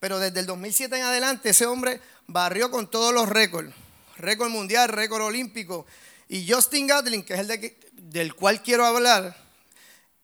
Pero 0.00 0.18
desde 0.18 0.40
el 0.40 0.46
2007 0.46 0.96
en 0.96 1.02
adelante 1.02 1.50
ese 1.50 1.66
hombre 1.66 2.00
barrió 2.26 2.70
con 2.70 2.90
todos 2.90 3.14
los 3.14 3.28
récords, 3.28 3.72
récord 4.16 4.50
mundial, 4.50 4.88
récord 4.88 5.22
olímpico. 5.22 5.86
Y 6.28 6.50
Justin 6.50 6.86
Gatlin, 6.86 7.22
que 7.22 7.34
es 7.34 7.40
el 7.40 7.76
del 7.92 8.34
cual 8.34 8.62
quiero 8.62 8.84
hablar, 8.84 9.41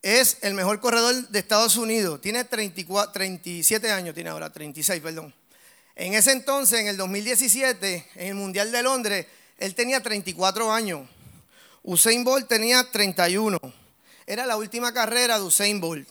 es 0.03 0.39
el 0.43 0.55
mejor 0.55 0.81
corredor 0.81 1.29
de 1.29 1.39
Estados 1.39 1.77
Unidos. 1.77 2.21
Tiene 2.21 2.45
34, 2.45 3.13
37 3.13 3.91
años, 3.91 4.15
tiene 4.15 4.31
ahora 4.31 4.53
36, 4.53 5.01
perdón. 5.03 5.35
En 5.97 6.15
ese 6.15 6.33
entonces, 6.33 6.81
en 6.81 6.87
el 6.87 6.97
2017, 6.97 8.11
en 8.15 8.29
el 8.29 8.35
Mundial 8.35 8.71
de 8.71 8.83
Londres, 8.83 9.27
él 9.59 9.75
tenía 9.75 10.01
34 10.01 10.73
años. 10.73 11.09
Usain 11.83 12.23
Bolt 12.23 12.47
tenía 12.49 12.89
31. 12.91 13.59
Era 14.27 14.47
la 14.47 14.57
última 14.57 14.93
carrera 14.93 15.39
de 15.39 15.45
Usain 15.45 15.81
Bolt 15.81 16.09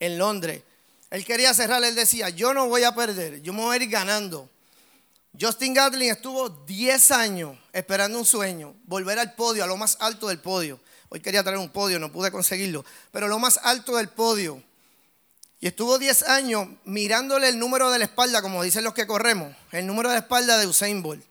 en 0.00 0.18
Londres. 0.18 0.62
Él 1.10 1.24
quería 1.24 1.54
cerrar, 1.54 1.84
él 1.84 1.94
decía, 1.94 2.28
yo 2.30 2.52
no 2.52 2.66
voy 2.66 2.82
a 2.82 2.94
perder, 2.94 3.40
yo 3.40 3.52
me 3.52 3.60
voy 3.60 3.78
a 3.78 3.82
ir 3.82 3.88
ganando. 3.88 4.50
Justin 5.40 5.74
Gatlin 5.74 6.10
estuvo 6.10 6.48
10 6.48 7.10
años 7.12 7.56
esperando 7.72 8.18
un 8.18 8.24
sueño, 8.24 8.74
volver 8.84 9.18
al 9.18 9.34
podio, 9.34 9.62
a 9.62 9.66
lo 9.66 9.76
más 9.76 9.96
alto 10.00 10.28
del 10.28 10.40
podio. 10.40 10.80
Hoy 11.14 11.20
quería 11.20 11.44
traer 11.44 11.58
un 11.58 11.68
podio, 11.68 12.00
no 12.00 12.10
pude 12.10 12.32
conseguirlo, 12.32 12.84
pero 13.12 13.28
lo 13.28 13.38
más 13.38 13.60
alto 13.62 13.94
del 13.94 14.08
podio. 14.08 14.60
Y 15.60 15.68
estuvo 15.68 15.96
10 15.96 16.24
años 16.24 16.66
mirándole 16.86 17.48
el 17.48 17.56
número 17.56 17.92
de 17.92 18.00
la 18.00 18.06
espalda, 18.06 18.42
como 18.42 18.64
dicen 18.64 18.82
los 18.82 18.94
que 18.94 19.06
corremos, 19.06 19.54
el 19.70 19.86
número 19.86 20.08
de 20.08 20.16
la 20.16 20.22
espalda 20.22 20.58
de 20.58 20.66
Usain 20.66 21.04
Bolt. 21.04 21.24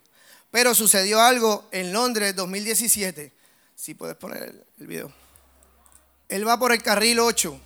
Pero 0.51 0.73
sucedió 0.73 1.19
algo 1.19 1.67
en 1.71 1.91
Londres 1.91 2.33
2017. 2.33 3.33
Si 3.75 3.93
puedes 3.93 4.15
poner 4.15 4.55
el, 4.79 4.87
video. 4.87 5.11
Él 6.29 6.47
va 6.47 6.57
por 6.57 6.71
el 6.71 6.81
carril 6.81 7.19
8. 7.19 7.59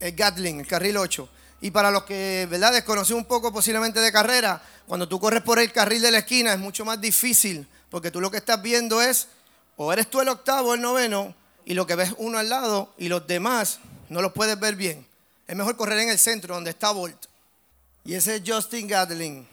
El 0.00 0.16
Gatling, 0.16 0.58
el 0.58 0.66
carril 0.66 0.96
8. 0.96 1.28
Y 1.60 1.70
para 1.70 1.92
los 1.92 2.02
que, 2.02 2.48
¿verdad?, 2.50 2.72
desconocen 2.72 3.18
un 3.18 3.26
poco 3.26 3.52
posiblemente 3.52 4.00
de 4.00 4.10
carrera, 4.10 4.60
cuando 4.88 5.08
tú 5.08 5.20
corres 5.20 5.44
por 5.44 5.60
el 5.60 5.70
carril 5.70 6.02
de 6.02 6.10
la 6.10 6.18
esquina 6.18 6.52
es 6.52 6.58
mucho 6.58 6.84
más 6.84 7.00
difícil, 7.00 7.68
porque 7.88 8.10
tú 8.10 8.20
lo 8.20 8.32
que 8.32 8.38
estás 8.38 8.60
viendo 8.60 9.00
es 9.00 9.28
o 9.76 9.92
eres 9.92 10.08
tú 10.08 10.20
el 10.20 10.28
octavo 10.28 10.70
o 10.70 10.74
el 10.74 10.80
noveno 10.80 11.34
y 11.64 11.74
lo 11.74 11.86
que 11.86 11.94
ves 11.94 12.14
uno 12.18 12.38
al 12.38 12.48
lado 12.48 12.92
y 12.98 13.08
los 13.08 13.26
demás 13.26 13.80
no 14.08 14.22
los 14.22 14.32
puedes 14.32 14.58
ver 14.58 14.76
bien. 14.76 15.06
Es 15.46 15.56
mejor 15.56 15.76
correr 15.76 15.98
en 15.98 16.10
el 16.10 16.18
centro 16.18 16.54
donde 16.54 16.70
está 16.70 16.90
Bolt. 16.92 17.26
Y 18.04 18.14
ese 18.14 18.36
es 18.36 18.42
Justin 18.46 18.86
Gatling, 18.86 19.46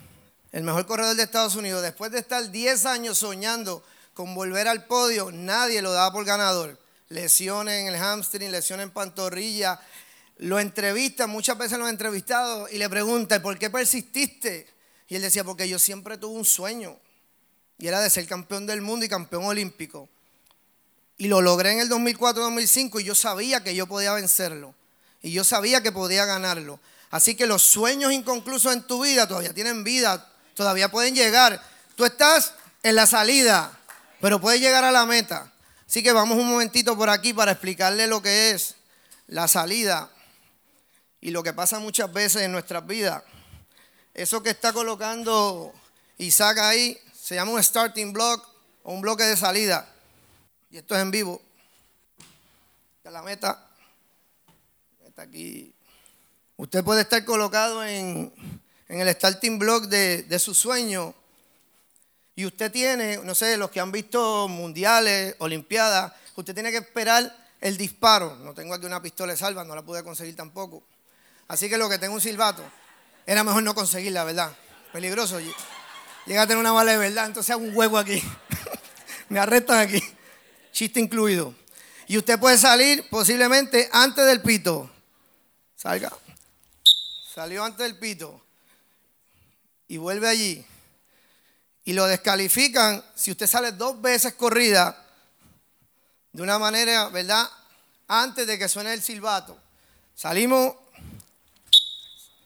el 0.52 0.64
mejor 0.64 0.86
corredor 0.86 1.16
de 1.16 1.24
Estados 1.24 1.56
Unidos. 1.56 1.82
Después 1.82 2.12
de 2.12 2.20
estar 2.20 2.52
10 2.52 2.86
años 2.86 3.18
soñando 3.18 3.84
con 4.14 4.36
volver 4.36 4.68
al 4.68 4.86
podio, 4.86 5.32
nadie 5.32 5.82
lo 5.82 5.92
daba 5.92 6.12
por 6.12 6.26
ganador. 6.26 6.78
Lesiones 7.10 7.82
en 7.82 7.88
el 7.88 7.96
hamstring, 7.96 8.52
lesiones 8.52 8.86
en 8.86 8.92
pantorrilla. 8.92 9.80
Lo 10.38 10.60
entrevistan, 10.60 11.30
muchas 11.30 11.58
veces 11.58 11.78
lo 11.78 11.86
han 11.86 11.92
entrevistado 11.92 12.68
y 12.70 12.78
le 12.78 12.90
preguntan, 12.90 13.42
¿por 13.42 13.58
qué 13.58 13.70
persististe? 13.70 14.68
Y 15.08 15.16
él 15.16 15.22
decía, 15.22 15.44
porque 15.44 15.68
yo 15.68 15.80
siempre 15.80 16.18
tuve 16.18 16.38
un 16.38 16.46
sueño 16.46 16.98
y 17.82 17.88
era 17.88 18.00
de 18.00 18.12
ser 18.12 18.28
campeón 18.28 18.68
del 18.68 18.80
mundo 18.80 19.08
y 19.08 19.10
campeón 19.10 19.44
olímpico. 19.44 20.08
Y 21.18 21.28
lo 21.28 21.42
logré 21.42 21.72
en 21.72 21.80
el 21.80 21.90
2004-2005 21.90 23.02
y 23.02 23.04
yo 23.04 23.16
sabía 23.16 23.64
que 23.64 23.74
yo 23.74 23.88
podía 23.88 24.14
vencerlo. 24.14 24.76
Y 25.24 25.32
yo 25.32 25.44
sabía 25.44 25.82
que 25.82 25.92
podía 25.92 26.26
ganarlo. 26.26 26.80
Así 27.10 27.34
que 27.34 27.48
los 27.48 27.64
sueños 27.64 28.12
inconclusos 28.12 28.72
en 28.74 28.84
tu 28.84 29.04
vida 29.04 29.28
todavía 29.28 29.52
tienen 29.54 29.84
vida, 29.84 30.32
todavía 30.54 30.92
pueden 30.92 31.16
llegar. 31.16 31.60
Tú 31.96 32.06
estás 32.06 32.54
en 32.84 32.96
la 32.96 33.08
salida, 33.08 33.76
pero 34.22 34.40
puedes 34.40 34.62
llegar 34.62 34.84
a 34.84 34.92
la 34.92 35.08
meta. 35.08 35.52
Así 35.88 36.04
que 36.04 36.12
vamos 36.12 36.38
un 36.38 36.48
momentito 36.48 36.96
por 36.96 37.10
aquí 37.10 37.34
para 37.34 37.54
explicarle 37.54 38.06
lo 38.06 38.22
que 38.22 38.52
es 38.52 38.76
la 39.26 39.48
salida 39.48 40.12
y 41.20 41.32
lo 41.32 41.42
que 41.42 41.54
pasa 41.54 41.80
muchas 41.80 42.14
veces 42.14 42.44
en 42.44 42.52
nuestras 42.52 42.86
vidas. 42.86 43.24
Eso 44.14 44.44
que 44.44 44.52
está 44.52 44.72
colocando 44.72 45.74
Isaac 46.20 46.60
ahí 46.60 47.00
se 47.32 47.36
llama 47.36 47.54
un 47.54 47.64
starting 47.64 48.12
block 48.12 48.46
o 48.84 48.92
un 48.92 49.00
bloque 49.00 49.24
de 49.24 49.38
salida. 49.38 49.88
Y 50.70 50.80
esto 50.80 50.96
es 50.96 51.02
en 51.02 51.12
vivo. 51.12 51.42
la 53.06 53.22
meta. 53.22 53.70
Está 55.08 55.22
aquí. 55.22 55.74
Usted 56.58 56.84
puede 56.84 57.04
estar 57.04 57.24
colocado 57.24 57.86
en, 57.86 58.34
el 58.90 59.10
starting 59.16 59.58
block 59.58 59.86
de, 59.86 60.24
de 60.24 60.40
su 60.40 60.54
sueño. 60.54 61.16
Y 62.36 62.46
usted 62.46 62.70
tiene, 62.70 63.16
no 63.24 63.34
sé, 63.34 63.56
los 63.56 63.72
que 63.72 63.80
han 63.80 63.94
visto 63.94 64.50
mundiales, 64.50 65.38
olimpiadas, 65.40 66.12
usted 66.36 66.54
tiene 66.54 66.70
que 66.70 66.80
esperar 66.80 67.34
el 67.62 67.78
disparo. 67.78 68.36
No 68.42 68.54
tengo 68.54 68.74
aquí 68.74 68.86
una 68.86 69.02
pistola 69.02 69.32
de 69.32 69.38
salva, 69.38 69.64
no 69.64 69.74
la 69.74 69.84
pude 69.84 70.04
conseguir 70.04 70.36
tampoco. 70.36 70.84
Así 71.48 71.70
que 71.70 71.78
lo 71.78 71.88
que 71.88 71.98
tengo 71.98 72.14
un 72.14 72.20
silbato. 72.20 72.70
Era 73.26 73.46
mejor 73.46 73.64
no 73.64 73.74
conseguirla, 73.74 74.26
¿verdad? 74.26 74.52
Peligroso 74.92 75.40
llega 76.26 76.44
a 76.44 76.48
tener 76.48 76.60
una 76.60 76.72
bala 76.72 76.98
verdad, 76.98 77.26
entonces 77.26 77.52
hago 77.52 77.64
un 77.64 77.76
huevo 77.76 77.98
aquí. 77.98 78.22
Me 79.30 79.40
arrestan 79.40 79.80
aquí. 79.80 80.02
Chiste 80.72 81.00
incluido. 81.00 81.54
Y 82.08 82.18
usted 82.18 82.40
puede 82.40 82.58
salir 82.58 83.08
posiblemente 83.10 83.90
antes 83.92 84.26
del 84.26 84.42
pito. 84.42 84.90
Salga. 85.76 86.12
Salió 87.34 87.64
antes 87.64 87.86
del 87.86 87.98
pito. 87.98 88.42
Y 89.88 89.98
vuelve 89.98 90.28
allí. 90.28 90.66
Y 91.86 91.94
lo 91.94 92.06
descalifican 92.06 93.04
si 93.16 93.32
usted 93.32 93.48
sale 93.48 93.72
dos 93.72 94.02
veces 94.02 94.34
corrida 94.34 95.02
de 96.32 96.42
una 96.42 96.60
manera, 96.60 97.10
¿verdad? 97.10 97.50
Antes 98.08 98.46
de 98.48 98.60
que 98.60 98.70
suene 98.70 98.94
el 98.94 99.02
silbato. 99.02 99.58
Salimos, 100.16 100.76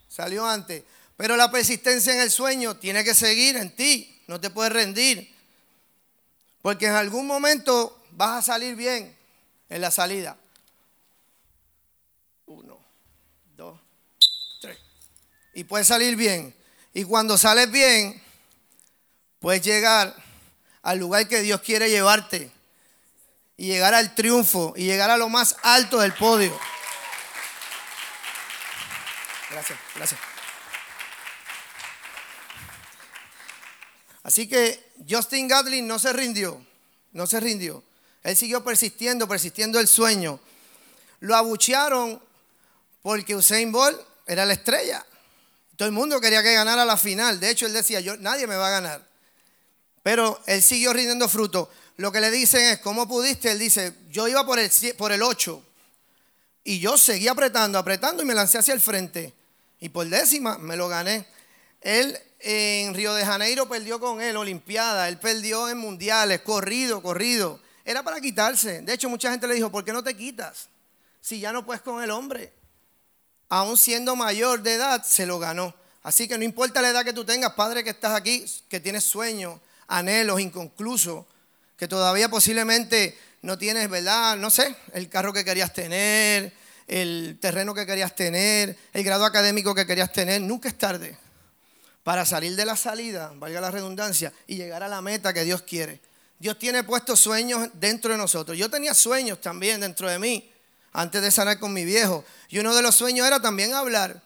salió 0.07 0.45
antes. 0.45 0.83
Pero 1.17 1.37
la 1.37 1.49
persistencia 1.49 2.13
en 2.13 2.19
el 2.19 2.31
sueño 2.31 2.75
tiene 2.77 3.03
que 3.03 3.15
seguir 3.15 3.55
en 3.55 3.73
ti, 3.75 4.21
no 4.27 4.39
te 4.39 4.49
puedes 4.49 4.73
rendir. 4.73 5.33
Porque 6.61 6.87
en 6.87 6.95
algún 6.95 7.27
momento 7.27 8.03
vas 8.11 8.39
a 8.39 8.53
salir 8.53 8.75
bien 8.75 9.15
en 9.69 9.81
la 9.81 9.91
salida. 9.91 10.37
Uno, 12.47 12.79
dos, 13.55 13.79
tres. 14.59 14.77
Y 15.53 15.63
puedes 15.63 15.87
salir 15.87 16.15
bien. 16.15 16.55
Y 16.93 17.03
cuando 17.03 17.37
sales 17.37 17.71
bien, 17.71 18.21
puedes 19.39 19.61
llegar 19.61 20.15
al 20.81 20.97
lugar 20.97 21.27
que 21.27 21.41
Dios 21.41 21.61
quiere 21.61 21.89
llevarte. 21.89 22.51
Y 23.57 23.67
llegar 23.67 23.93
al 23.93 24.15
triunfo 24.15 24.73
y 24.75 24.83
llegar 24.83 25.09
a 25.09 25.17
lo 25.17 25.29
más 25.29 25.55
alto 25.61 25.99
del 25.99 26.13
podio. 26.13 26.59
Gracias, 29.49 29.79
gracias. 29.95 30.34
Así 34.25 34.47
que 34.47 34.91
Justin 35.07 35.47
Gatlin 35.47 35.87
no 35.87 35.99
se 35.99 36.11
rindió, 36.11 36.59
no 37.13 37.27
se 37.27 37.39
rindió. 37.39 37.83
Él 38.23 38.35
siguió 38.35 38.63
persistiendo, 38.63 39.27
persistiendo 39.27 39.79
el 39.79 39.87
sueño. 39.87 40.39
Lo 41.19 41.35
abuchearon 41.35 42.19
porque 43.03 43.35
Usain 43.35 43.71
Bolt 43.71 44.01
era 44.25 44.43
la 44.43 44.53
estrella. 44.53 45.05
Todo 45.75 45.87
el 45.87 45.91
mundo 45.91 46.19
quería 46.19 46.41
que 46.41 46.55
ganara 46.55 46.85
la 46.85 46.97
final. 46.97 47.39
De 47.39 47.51
hecho, 47.51 47.67
él 47.67 47.73
decía, 47.73 47.99
yo, 47.99 48.17
nadie 48.17 48.47
me 48.47 48.55
va 48.55 48.69
a 48.69 48.71
ganar. 48.71 49.07
Pero 50.01 50.41
él 50.47 50.63
siguió 50.63 50.91
rindiendo 50.91 51.29
fruto. 51.29 51.69
Lo 51.97 52.11
que 52.11 52.19
le 52.19 52.31
dicen 52.31 52.63
es, 52.63 52.79
¿cómo 52.79 53.07
pudiste? 53.07 53.51
Él 53.51 53.59
dice, 53.59 53.93
yo 54.09 54.27
iba 54.27 54.43
por 54.43 54.57
el, 54.57 54.71
por 54.97 55.11
el 55.11 55.21
8 55.21 55.63
y 56.63 56.79
yo 56.79 56.97
seguí 56.97 57.27
apretando, 57.27 57.77
apretando 57.77 58.23
y 58.23 58.25
me 58.25 58.33
lancé 58.33 58.57
hacia 58.57 58.73
el 58.73 58.81
frente. 58.81 59.35
Y 59.79 59.89
por 59.89 60.09
décima 60.09 60.57
me 60.57 60.75
lo 60.75 60.87
gané. 60.87 61.27
Él 61.85 62.19
en 62.39 62.95
Río 62.95 63.13
de 63.13 63.23
Janeiro 63.23 63.69
perdió 63.69 63.99
con 63.99 64.19
él, 64.19 64.35
Olimpiada, 64.37 65.07
él 65.07 65.19
perdió 65.19 65.69
en 65.69 65.77
mundiales, 65.77 66.41
corrido, 66.41 67.03
corrido. 67.03 67.59
Era 67.85 68.01
para 68.01 68.19
quitarse. 68.19 68.81
De 68.81 68.91
hecho, 68.91 69.07
mucha 69.07 69.29
gente 69.29 69.45
le 69.47 69.53
dijo, 69.53 69.71
¿por 69.71 69.85
qué 69.85 69.93
no 69.93 70.03
te 70.03 70.17
quitas? 70.17 70.67
Si 71.21 71.39
ya 71.39 71.53
no 71.53 71.63
puedes 71.63 71.83
con 71.83 72.03
el 72.03 72.09
hombre. 72.09 72.51
Aún 73.49 73.77
siendo 73.77 74.15
mayor 74.15 74.63
de 74.63 74.73
edad, 74.73 75.03
se 75.03 75.27
lo 75.27 75.37
ganó. 75.37 75.75
Así 76.01 76.27
que 76.27 76.39
no 76.39 76.43
importa 76.43 76.81
la 76.81 76.89
edad 76.89 77.05
que 77.05 77.13
tú 77.13 77.23
tengas, 77.23 77.53
padre 77.53 77.83
que 77.83 77.91
estás 77.91 78.15
aquí, 78.15 78.43
que 78.67 78.79
tienes 78.79 79.03
sueños, 79.03 79.59
anhelos 79.87 80.39
inconclusos, 80.39 81.23
que 81.77 81.87
todavía 81.87 82.29
posiblemente 82.29 83.15
no 83.43 83.59
tienes, 83.59 83.87
¿verdad? 83.91 84.37
No 84.37 84.49
sé, 84.49 84.75
el 84.93 85.07
carro 85.07 85.31
que 85.33 85.45
querías 85.45 85.71
tener, 85.71 86.51
el 86.87 87.37
terreno 87.39 87.75
que 87.75 87.85
querías 87.85 88.15
tener, 88.15 88.75
el 88.91 89.03
grado 89.03 89.23
académico 89.23 89.75
que 89.75 89.85
querías 89.85 90.11
tener, 90.11 90.41
nunca 90.41 90.67
es 90.67 90.77
tarde 90.79 91.24
para 92.05 92.23
salir 92.23 92.55
de 92.55 92.65
la 92.65 92.75
salida, 92.75 93.31
valga 93.33 93.59
la 93.59 93.71
redundancia, 93.71 94.31
y 94.45 94.57
llegar 94.57 94.83
a 94.83 94.87
la 94.87 95.01
meta 95.01 95.33
que 95.33 95.43
Dios 95.43 95.63
quiere. 95.63 95.99
Dios 96.37 96.59
tiene 96.59 96.83
puestos 96.83 97.19
sueños 97.19 97.67
dentro 97.73 98.11
de 98.11 98.17
nosotros. 98.19 98.55
Yo 98.55 98.69
tenía 98.69 98.93
sueños 98.93 99.41
también 99.41 99.81
dentro 99.81 100.07
de 100.07 100.19
mí 100.19 100.47
antes 100.93 101.19
de 101.19 101.31
sanar 101.31 101.57
con 101.57 101.73
mi 101.73 101.83
viejo. 101.83 102.23
Y 102.49 102.59
uno 102.59 102.75
de 102.75 102.83
los 102.83 102.93
sueños 102.93 103.25
era 103.25 103.41
también 103.41 103.73
hablar. 103.73 104.21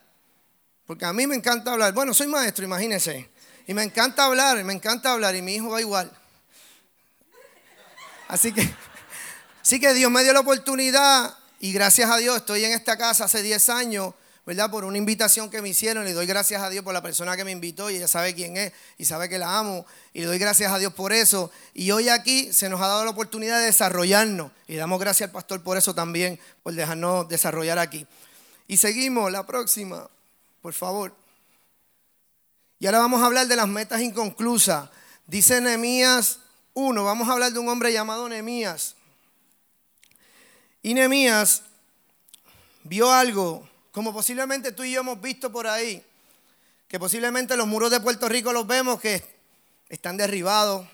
Porque 0.86 1.06
a 1.06 1.14
mí 1.14 1.26
me 1.26 1.36
encanta 1.36 1.72
hablar. 1.72 1.94
Bueno, 1.94 2.14
soy 2.14 2.28
maestro, 2.28 2.66
imagínense. 2.66 3.30
Y 3.66 3.74
me 3.74 3.84
encanta 3.84 4.26
hablar, 4.26 4.62
me 4.66 4.74
encanta 4.74 5.14
hablar. 5.14 5.38
Y 5.38 5.42
mi 5.42 5.56
hijo 5.56 5.70
va 5.70 5.80
igual. 5.80 6.12
Así 8.28 8.52
que, 8.52 8.70
así 9.62 9.80
que 9.80 9.94
Dios 9.94 10.12
me 10.12 10.22
dio 10.24 10.34
la 10.34 10.42
oportunidad. 10.42 11.34
Y 11.62 11.72
gracias 11.72 12.12
a 12.12 12.18
Dios 12.18 12.36
estoy 12.36 12.66
en 12.66 12.74
esta 12.74 12.98
casa 12.98 13.24
hace 13.24 13.42
10 13.42 13.70
años 13.70 14.14
¿verdad? 14.50 14.72
Por 14.72 14.84
una 14.84 14.98
invitación 14.98 15.52
que 15.52 15.62
me 15.62 15.70
hicieron. 15.70 16.06
Le 16.06 16.14
doy 16.14 16.26
gracias 16.26 16.64
a 16.64 16.72
Dios 16.72 16.84
por 16.84 16.92
la 16.92 17.04
persona 17.04 17.38
que 17.38 17.44
me 17.44 17.52
invitó 17.52 17.92
y 17.92 17.98
ella 17.98 18.08
sabe 18.08 18.34
quién 18.34 18.58
es 18.58 18.74
y 18.98 19.06
sabe 19.06 19.30
que 19.30 19.38
la 19.38 19.60
amo. 19.60 19.86
Y 20.12 20.22
le 20.22 20.26
doy 20.26 20.40
gracias 20.40 20.72
a 20.72 20.80
Dios 20.80 20.92
por 20.92 21.14
eso. 21.14 21.52
Y 21.76 21.92
hoy 21.92 22.10
aquí 22.10 22.52
se 22.52 22.68
nos 22.68 22.82
ha 22.82 22.88
dado 22.88 23.06
la 23.06 23.12
oportunidad 23.12 23.60
de 23.60 23.66
desarrollarnos. 23.66 24.52
Y 24.68 24.76
damos 24.76 25.00
gracias 25.00 25.28
al 25.28 25.34
pastor 25.34 25.62
por 25.62 25.78
eso 25.78 25.94
también, 25.94 26.40
por 26.64 26.74
dejarnos 26.74 27.30
desarrollar 27.30 27.78
aquí. 27.78 28.08
Y 28.68 28.78
seguimos, 28.78 29.32
la 29.32 29.46
próxima, 29.46 30.10
por 30.64 30.74
favor. 30.74 31.14
Y 32.80 32.88
ahora 32.88 32.98
vamos 32.98 33.22
a 33.22 33.28
hablar 33.28 33.46
de 33.46 33.56
las 33.56 33.68
metas 33.68 34.02
inconclusas. 34.02 34.90
Dice 35.28 35.62
Nehemías 35.62 36.40
1, 36.74 37.04
vamos 37.04 37.30
a 37.30 37.34
hablar 37.34 37.54
de 37.54 37.60
un 37.60 37.70
hombre 37.70 37.94
llamado 37.94 38.28
Nehemías. 38.28 38.96
Y 40.82 40.96
Nehemías 40.96 41.62
vio 42.84 43.14
algo 43.14 43.69
como 44.00 44.14
posiblemente 44.14 44.72
tú 44.72 44.86
y 44.86 44.94
yo 44.94 45.02
hemos 45.02 45.20
visto 45.20 45.52
por 45.52 45.68
ahí, 45.68 46.02
que 46.88 46.98
posiblemente 46.98 47.58
los 47.58 47.68
muros 47.68 47.92
de 47.92 48.00
Puerto 48.00 48.30
Rico 48.30 48.54
los 48.54 48.66
vemos 48.66 49.02
que 49.02 49.22
están 49.90 50.16
derribados, 50.16 50.88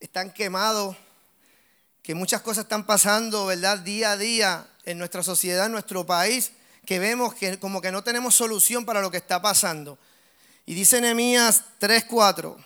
están 0.00 0.32
quemados, 0.32 0.96
que 2.02 2.14
muchas 2.14 2.40
cosas 2.40 2.64
están 2.64 2.86
pasando, 2.86 3.44
¿verdad? 3.44 3.80
Día 3.80 4.12
a 4.12 4.16
día 4.16 4.66
en 4.86 4.96
nuestra 4.96 5.22
sociedad, 5.22 5.66
en 5.66 5.72
nuestro 5.72 6.06
país, 6.06 6.52
que 6.86 6.98
vemos 6.98 7.34
que 7.34 7.58
como 7.58 7.82
que 7.82 7.92
no 7.92 8.02
tenemos 8.02 8.34
solución 8.34 8.86
para 8.86 9.02
lo 9.02 9.10
que 9.10 9.18
está 9.18 9.42
pasando. 9.42 9.98
Y 10.64 10.72
dice 10.72 11.02
Nehemías 11.02 11.62
3:4, 11.78 12.56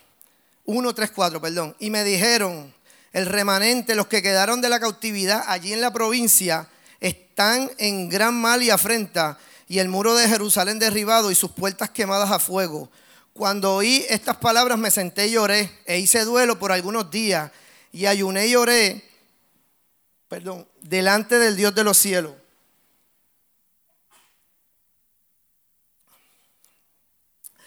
1 0.66 0.94
3:4, 0.94 1.40
perdón, 1.40 1.74
y 1.80 1.90
me 1.90 2.04
dijeron, 2.04 2.72
el 3.12 3.26
remanente, 3.26 3.96
los 3.96 4.06
que 4.06 4.22
quedaron 4.22 4.60
de 4.60 4.68
la 4.68 4.78
cautividad 4.78 5.42
allí 5.48 5.72
en 5.72 5.80
la 5.80 5.92
provincia, 5.92 6.68
están 7.02 7.68
en 7.78 8.08
gran 8.08 8.32
mal 8.40 8.62
y 8.62 8.70
afrenta, 8.70 9.36
y 9.66 9.80
el 9.80 9.88
muro 9.88 10.14
de 10.14 10.28
Jerusalén 10.28 10.78
derribado 10.78 11.30
y 11.30 11.34
sus 11.34 11.50
puertas 11.50 11.90
quemadas 11.90 12.30
a 12.30 12.38
fuego. 12.38 12.90
Cuando 13.32 13.74
oí 13.74 14.06
estas 14.08 14.36
palabras 14.36 14.78
me 14.78 14.90
senté 14.90 15.26
y 15.26 15.32
lloré, 15.32 15.80
e 15.84 15.98
hice 15.98 16.24
duelo 16.24 16.58
por 16.60 16.70
algunos 16.70 17.10
días, 17.10 17.50
y 17.90 18.06
ayuné 18.06 18.46
y 18.46 18.52
lloré, 18.52 19.04
perdón, 20.28 20.68
delante 20.80 21.38
del 21.38 21.56
Dios 21.56 21.74
de 21.74 21.82
los 21.82 21.98
cielos. 21.98 22.34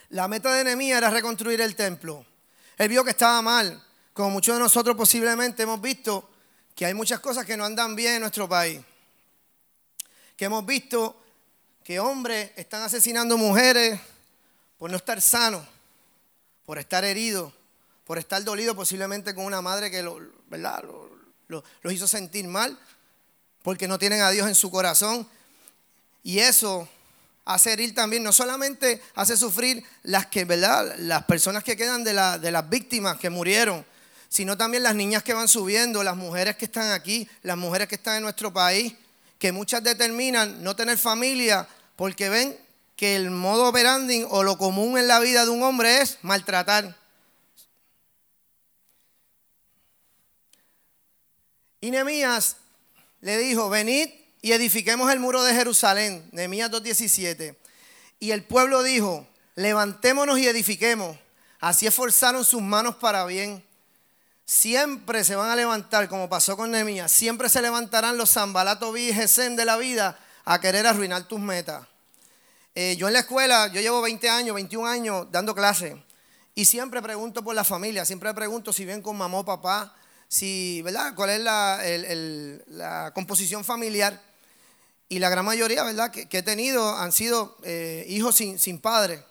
La 0.09 0.29
meta 0.29 0.53
de 0.53 0.63
Nehemías 0.63 0.99
era 0.99 1.09
reconstruir 1.09 1.59
el 1.59 1.75
templo. 1.75 2.25
Él 2.77 2.87
vio 2.87 3.03
que 3.03 3.09
estaba 3.09 3.41
mal, 3.41 3.83
como 4.13 4.29
muchos 4.29 4.55
de 4.55 4.61
nosotros 4.61 4.95
posiblemente 4.95 5.63
hemos 5.63 5.81
visto 5.81 6.29
que 6.73 6.85
hay 6.85 6.93
muchas 6.93 7.19
cosas 7.19 7.45
que 7.45 7.57
no 7.57 7.65
andan 7.65 7.97
bien 7.97 8.13
en 8.13 8.21
nuestro 8.21 8.47
país 8.47 8.79
que 10.35 10.45
hemos 10.45 10.65
visto 10.65 11.21
que 11.83 11.99
hombres 11.99 12.51
están 12.55 12.81
asesinando 12.81 13.37
mujeres 13.37 13.99
por 14.77 14.89
no 14.89 14.97
estar 14.97 15.21
sanos, 15.21 15.65
por 16.65 16.79
estar 16.79 17.05
heridos, 17.05 17.53
por 18.05 18.17
estar 18.17 18.43
dolidos 18.43 18.75
posiblemente 18.75 19.33
con 19.33 19.45
una 19.45 19.61
madre 19.61 19.91
que 19.91 20.03
lo, 20.03 20.19
¿verdad? 20.47 20.83
los 21.47 21.93
hizo 21.93 22.07
sentir 22.07 22.47
mal, 22.47 22.77
porque 23.63 23.87
no 23.87 23.97
tienen 23.97 24.21
a 24.21 24.31
Dios 24.31 24.47
en 24.47 24.55
su 24.55 24.69
corazón. 24.71 25.27
Y 26.23 26.39
eso 26.39 26.87
hace 27.45 27.73
herir 27.73 27.93
también, 27.93 28.23
no 28.23 28.33
solamente 28.33 29.01
hace 29.13 29.37
sufrir 29.37 29.83
las, 30.03 30.25
que, 30.25 30.45
las 30.45 31.23
personas 31.25 31.63
que 31.63 31.77
quedan 31.77 32.03
de, 32.03 32.13
de 32.39 32.51
las 32.51 32.69
víctimas 32.69 33.17
que 33.17 33.29
murieron, 33.29 33.85
sino 34.27 34.57
también 34.57 34.83
las 34.83 34.95
niñas 34.95 35.23
que 35.23 35.33
van 35.33 35.47
subiendo, 35.47 36.03
las 36.03 36.17
mujeres 36.17 36.55
que 36.57 36.65
están 36.65 36.91
aquí, 36.91 37.29
las 37.43 37.57
mujeres 37.57 37.87
que 37.87 37.95
están 37.95 38.17
en 38.17 38.23
nuestro 38.23 38.51
país 38.51 38.95
que 39.39 39.51
muchas 39.51 39.83
determinan 39.83 40.63
no 40.63 40.75
tener 40.75 40.97
familia 40.97 41.67
porque 41.95 42.29
ven 42.29 42.57
que 42.95 43.15
el 43.15 43.29
modo 43.29 43.67
operandi 43.67 44.25
o 44.29 44.43
lo 44.43 44.57
común 44.57 44.97
en 44.97 45.07
la 45.07 45.19
vida 45.19 45.43
de 45.43 45.51
un 45.51 45.63
hombre 45.63 46.01
es 46.01 46.17
maltratar. 46.21 46.97
Y 51.81 51.91
Nehemías 51.91 52.57
le 53.21 53.37
dijo, 53.37 53.69
venid 53.69 54.09
y 54.41 54.53
edifiquemos 54.53 55.11
el 55.11 55.19
muro 55.19 55.43
de 55.43 55.53
Jerusalén, 55.53 56.27
Nehemías 56.31 56.71
2.17. 56.71 57.55
Y 58.19 58.31
el 58.31 58.43
pueblo 58.43 58.81
dijo, 58.81 59.27
levantémonos 59.55 60.39
y 60.39 60.47
edifiquemos. 60.47 61.17
Así 61.59 61.85
esforzaron 61.85 62.45
sus 62.45 62.61
manos 62.61 62.95
para 62.95 63.25
bien 63.25 63.63
siempre 64.45 65.23
se 65.23 65.35
van 65.35 65.49
a 65.49 65.55
levantar, 65.55 66.07
como 66.07 66.29
pasó 66.29 66.55
con 66.55 66.71
Nehemías, 66.71 67.11
siempre 67.11 67.49
se 67.49 67.61
levantarán 67.61 68.17
los 68.17 68.31
zambalatos 68.31 68.97
y 68.97 69.11
de 69.11 69.65
la 69.65 69.77
vida 69.77 70.19
a 70.45 70.61
querer 70.61 70.85
arruinar 70.85 71.27
tus 71.27 71.39
metas. 71.39 71.85
Eh, 72.75 72.95
yo 72.97 73.07
en 73.07 73.13
la 73.13 73.19
escuela, 73.19 73.67
yo 73.67 73.81
llevo 73.81 74.01
20 74.01 74.29
años, 74.29 74.55
21 74.55 74.87
años 74.87 75.27
dando 75.31 75.55
clases 75.55 75.95
y 76.53 76.65
siempre 76.65 77.01
pregunto 77.01 77.43
por 77.43 77.55
la 77.55 77.63
familia, 77.63 78.05
siempre 78.05 78.33
pregunto 78.33 78.71
si 78.71 78.85
ven 78.85 79.01
con 79.01 79.17
mamá 79.17 79.39
o 79.39 79.45
papá, 79.45 79.95
si, 80.27 80.81
¿verdad? 80.83 81.15
¿Cuál 81.15 81.29
es 81.31 81.39
la, 81.39 83.11
composición 83.15 83.63
familiar? 83.63 84.21
Y 85.07 85.19
la 85.19 85.29
gran 85.29 85.45
mayoría, 85.45 85.83
¿verdad? 85.83 86.11
Que, 86.11 86.27
he 86.29 86.43
tenido 86.43 86.95
han 86.97 87.11
sido 87.11 87.57
eh, 87.63 88.05
hijos 88.09 88.35
sin, 88.35 88.59
sin 88.59 88.79
padre. 88.79 89.23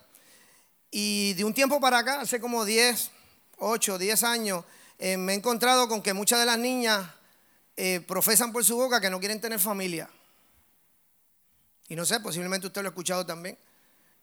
Y 0.89 1.33
de 1.33 1.43
un 1.43 1.53
tiempo 1.53 1.79
para 1.79 1.99
acá, 1.99 2.21
hace 2.21 2.39
como 2.39 2.65
10, 2.65 3.11
8, 3.57 3.97
10 3.97 4.23
años, 4.23 4.63
eh, 4.97 5.17
me 5.17 5.33
he 5.33 5.35
encontrado 5.35 5.87
con 5.87 6.01
que 6.01 6.13
muchas 6.13 6.39
de 6.39 6.45
las 6.45 6.57
niñas 6.57 7.05
eh, 7.75 8.01
profesan 8.07 8.53
por 8.53 8.63
su 8.63 8.75
boca 8.77 9.01
que 9.01 9.09
no 9.09 9.19
quieren 9.19 9.41
tener 9.41 9.59
familia. 9.59 10.09
Y 11.87 11.95
no 11.95 12.05
sé, 12.05 12.19
posiblemente 12.19 12.67
usted 12.67 12.81
lo 12.81 12.87
ha 12.87 12.91
escuchado 12.91 13.25
también. 13.25 13.57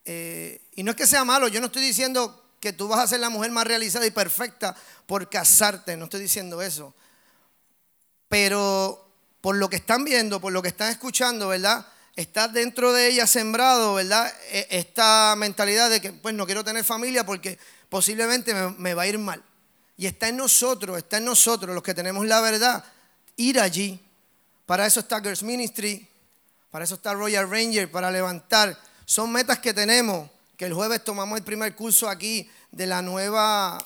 Eh, 0.04 0.60
y 0.74 0.82
no 0.82 0.92
es 0.92 0.96
que 0.96 1.06
sea 1.06 1.24
malo, 1.24 1.48
yo 1.48 1.60
no 1.60 1.66
estoy 1.66 1.82
diciendo 1.82 2.42
que 2.58 2.72
tú 2.72 2.88
vas 2.88 3.00
a 3.00 3.06
ser 3.06 3.20
la 3.20 3.28
mujer 3.28 3.50
más 3.50 3.66
realizada 3.66 4.06
y 4.06 4.10
perfecta 4.10 4.74
por 5.06 5.28
casarte, 5.28 5.96
no 5.96 6.04
estoy 6.04 6.22
diciendo 6.22 6.62
eso. 6.62 6.94
Pero 8.28 9.08
por 9.40 9.56
lo 9.56 9.68
que 9.68 9.76
están 9.76 10.04
viendo, 10.04 10.40
por 10.40 10.52
lo 10.52 10.62
que 10.62 10.68
están 10.68 10.90
escuchando, 10.90 11.48
¿verdad? 11.48 11.86
Está 12.16 12.48
dentro 12.48 12.92
de 12.92 13.08
ella 13.08 13.26
sembrado, 13.26 13.94
¿verdad? 13.94 14.32
E, 14.50 14.66
esta 14.70 15.34
mentalidad 15.36 15.90
de 15.90 16.00
que, 16.00 16.12
pues, 16.12 16.34
no 16.34 16.46
quiero 16.46 16.64
tener 16.64 16.84
familia 16.84 17.26
porque 17.26 17.58
posiblemente 17.88 18.54
me 18.54 18.94
va 18.94 19.02
a 19.02 19.06
ir 19.06 19.18
mal. 19.18 19.42
Y 19.96 20.06
está 20.06 20.28
en 20.28 20.36
nosotros, 20.36 20.98
está 20.98 21.18
en 21.18 21.24
nosotros 21.24 21.74
los 21.74 21.82
que 21.82 21.94
tenemos 21.94 22.26
la 22.26 22.40
verdad, 22.40 22.84
ir 23.36 23.60
allí. 23.60 24.00
Para 24.66 24.86
eso 24.86 25.00
está 25.00 25.20
Girls 25.20 25.42
Ministry, 25.42 26.08
para 26.70 26.84
eso 26.84 26.94
está 26.94 27.14
Royal 27.14 27.48
Ranger, 27.50 27.90
para 27.90 28.10
levantar. 28.10 28.78
Son 29.04 29.30
metas 29.30 29.58
que 29.58 29.74
tenemos, 29.74 30.30
que 30.56 30.64
el 30.64 30.72
jueves 30.72 31.04
tomamos 31.04 31.38
el 31.38 31.44
primer 31.44 31.74
curso 31.74 32.08
aquí 32.08 32.48
de 32.70 32.86
la 32.86 33.02
nueva 33.02 33.78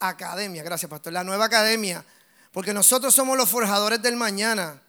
academia, 0.00 0.62
gracias 0.62 0.90
pastor, 0.90 1.12
la 1.12 1.24
nueva 1.24 1.46
academia, 1.46 2.04
porque 2.52 2.74
nosotros 2.74 3.14
somos 3.14 3.36
los 3.36 3.48
forjadores 3.48 4.02
del 4.02 4.16
mañana. 4.16 4.80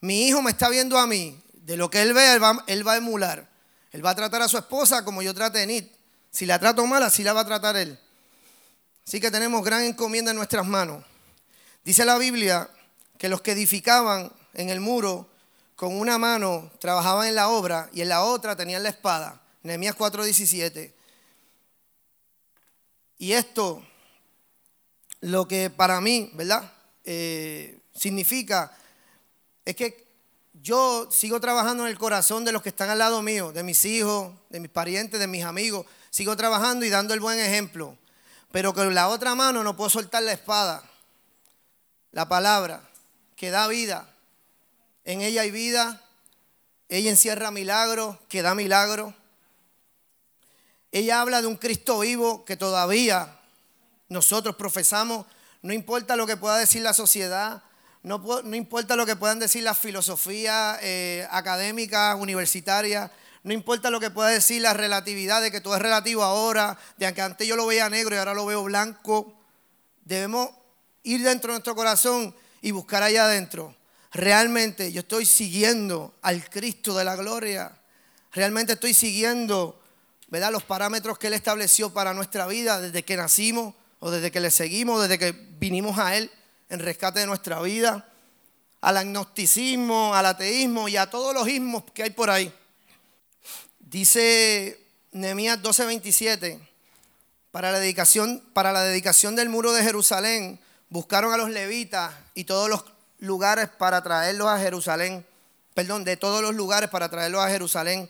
Mi 0.00 0.26
hijo 0.26 0.42
me 0.42 0.50
está 0.50 0.68
viendo 0.68 0.98
a 0.98 1.06
mí, 1.06 1.40
de 1.52 1.76
lo 1.76 1.90
que 1.90 2.02
él 2.02 2.12
ve, 2.12 2.32
él 2.32 2.42
va, 2.42 2.92
a 2.92 2.96
emular. 2.96 3.48
Él 3.92 4.04
va 4.04 4.10
a 4.10 4.14
tratar 4.14 4.42
a 4.42 4.48
su 4.48 4.58
esposa 4.58 5.04
como 5.04 5.22
yo 5.22 5.32
trate 5.32 5.62
a 5.62 5.66
Nit. 5.66 5.90
Si 6.30 6.46
la 6.46 6.58
trato 6.58 6.86
mal, 6.86 7.02
así 7.02 7.22
la 7.22 7.32
va 7.32 7.42
a 7.42 7.46
tratar 7.46 7.76
él. 7.76 7.98
Así 9.06 9.20
que 9.20 9.30
tenemos 9.30 9.64
gran 9.64 9.82
encomienda 9.82 10.30
en 10.30 10.36
nuestras 10.36 10.66
manos. 10.66 11.04
Dice 11.84 12.04
la 12.04 12.18
Biblia 12.18 12.70
que 13.18 13.28
los 13.28 13.40
que 13.40 13.52
edificaban 13.52 14.32
en 14.54 14.68
el 14.68 14.80
muro 14.80 15.28
con 15.76 15.98
una 15.98 16.18
mano 16.18 16.70
trabajaban 16.78 17.26
en 17.26 17.34
la 17.34 17.48
obra 17.48 17.88
y 17.92 18.02
en 18.02 18.08
la 18.08 18.22
otra 18.22 18.56
tenían 18.56 18.82
la 18.82 18.90
espada. 18.90 19.40
Nehemías 19.62 19.96
4:17. 19.96 20.92
Y 23.18 23.32
esto, 23.32 23.84
lo 25.20 25.46
que 25.46 25.70
para 25.70 26.00
mí, 26.00 26.30
¿verdad? 26.34 26.72
Eh, 27.04 27.80
significa 27.94 28.76
es 29.64 29.76
que 29.76 30.08
yo 30.54 31.08
sigo 31.10 31.40
trabajando 31.40 31.84
en 31.84 31.90
el 31.90 31.98
corazón 31.98 32.44
de 32.44 32.52
los 32.52 32.62
que 32.62 32.68
están 32.68 32.90
al 32.90 32.98
lado 32.98 33.22
mío, 33.22 33.52
de 33.52 33.62
mis 33.62 33.84
hijos, 33.84 34.32
de 34.50 34.60
mis 34.60 34.70
parientes, 34.70 35.18
de 35.18 35.26
mis 35.26 35.44
amigos. 35.44 35.86
Sigo 36.10 36.36
trabajando 36.36 36.84
y 36.84 36.90
dando 36.90 37.14
el 37.14 37.20
buen 37.20 37.38
ejemplo 37.38 37.96
pero 38.52 38.74
con 38.74 38.94
la 38.94 39.08
otra 39.08 39.34
mano 39.34 39.64
no 39.64 39.76
puedo 39.76 39.90
soltar 39.90 40.22
la 40.22 40.32
espada, 40.32 40.84
la 42.12 42.28
palabra, 42.28 42.88
que 43.34 43.50
da 43.50 43.66
vida. 43.66 44.08
En 45.04 45.22
ella 45.22 45.42
hay 45.42 45.50
vida, 45.50 46.02
ella 46.88 47.10
encierra 47.10 47.50
milagro, 47.50 48.20
que 48.28 48.42
da 48.42 48.54
milagro. 48.54 49.14
Ella 50.92 51.22
habla 51.22 51.40
de 51.40 51.48
un 51.48 51.56
Cristo 51.56 52.00
vivo 52.00 52.44
que 52.44 52.56
todavía 52.56 53.40
nosotros 54.08 54.54
profesamos 54.56 55.26
no 55.62 55.72
importa 55.72 56.16
lo 56.16 56.26
que 56.26 56.36
pueda 56.36 56.58
decir 56.58 56.82
la 56.82 56.92
sociedad, 56.92 57.62
no, 58.02 58.18
no 58.42 58.56
importa 58.56 58.96
lo 58.96 59.06
que 59.06 59.14
puedan 59.14 59.38
decir 59.38 59.62
las 59.62 59.78
filosofías 59.78 60.78
eh, 60.82 61.26
académicas, 61.30 62.16
universitarias, 62.18 63.12
no 63.44 63.52
importa 63.52 63.90
lo 63.90 63.98
que 63.98 64.10
pueda 64.10 64.28
decir 64.28 64.62
la 64.62 64.72
relatividad 64.72 65.42
de 65.42 65.50
que 65.50 65.60
todo 65.60 65.74
es 65.74 65.82
relativo 65.82 66.22
ahora, 66.22 66.78
de 66.96 67.12
que 67.12 67.22
antes 67.22 67.46
yo 67.46 67.56
lo 67.56 67.66
veía 67.66 67.88
negro 67.88 68.14
y 68.14 68.18
ahora 68.18 68.34
lo 68.34 68.46
veo 68.46 68.62
blanco. 68.62 69.34
Debemos 70.04 70.50
ir 71.02 71.22
dentro 71.22 71.48
de 71.48 71.54
nuestro 71.54 71.74
corazón 71.74 72.34
y 72.60 72.70
buscar 72.70 73.02
allá 73.02 73.24
adentro. 73.24 73.74
Realmente 74.12 74.92
yo 74.92 75.00
estoy 75.00 75.26
siguiendo 75.26 76.14
al 76.22 76.48
Cristo 76.48 76.94
de 76.94 77.04
la 77.04 77.16
gloria. 77.16 77.72
Realmente 78.30 78.74
estoy 78.74 78.94
siguiendo 78.94 79.80
¿verdad? 80.28 80.52
los 80.52 80.62
parámetros 80.62 81.18
que 81.18 81.26
Él 81.26 81.34
estableció 81.34 81.92
para 81.92 82.14
nuestra 82.14 82.46
vida 82.46 82.80
desde 82.80 83.04
que 83.04 83.16
nacimos 83.16 83.74
o 83.98 84.12
desde 84.12 84.30
que 84.30 84.40
le 84.40 84.52
seguimos, 84.52 85.02
desde 85.02 85.18
que 85.18 85.32
vinimos 85.32 85.98
a 85.98 86.16
Él 86.16 86.30
en 86.68 86.78
rescate 86.78 87.20
de 87.20 87.26
nuestra 87.26 87.60
vida. 87.60 88.08
Al 88.82 88.96
agnosticismo, 88.98 90.14
al 90.14 90.26
ateísmo 90.26 90.88
y 90.88 90.96
a 90.96 91.10
todos 91.10 91.34
los 91.34 91.48
ismos 91.48 91.84
que 91.92 92.04
hay 92.04 92.10
por 92.10 92.30
ahí. 92.30 92.52
Dice 93.92 94.80
Nehemías 95.12 95.60
12:27, 95.60 96.58
para 97.50 97.70
la, 97.72 97.78
dedicación, 97.78 98.42
para 98.54 98.72
la 98.72 98.80
dedicación 98.84 99.36
del 99.36 99.50
muro 99.50 99.74
de 99.74 99.82
Jerusalén, 99.82 100.58
buscaron 100.88 101.34
a 101.34 101.36
los 101.36 101.50
levitas 101.50 102.14
y 102.32 102.44
todos 102.44 102.70
los 102.70 102.86
lugares 103.18 103.68
para 103.68 104.02
traerlos 104.02 104.48
a 104.48 104.58
Jerusalén, 104.58 105.26
perdón, 105.74 106.04
de 106.04 106.16
todos 106.16 106.40
los 106.40 106.54
lugares 106.54 106.88
para 106.88 107.10
traerlos 107.10 107.44
a 107.44 107.50
Jerusalén, 107.50 108.08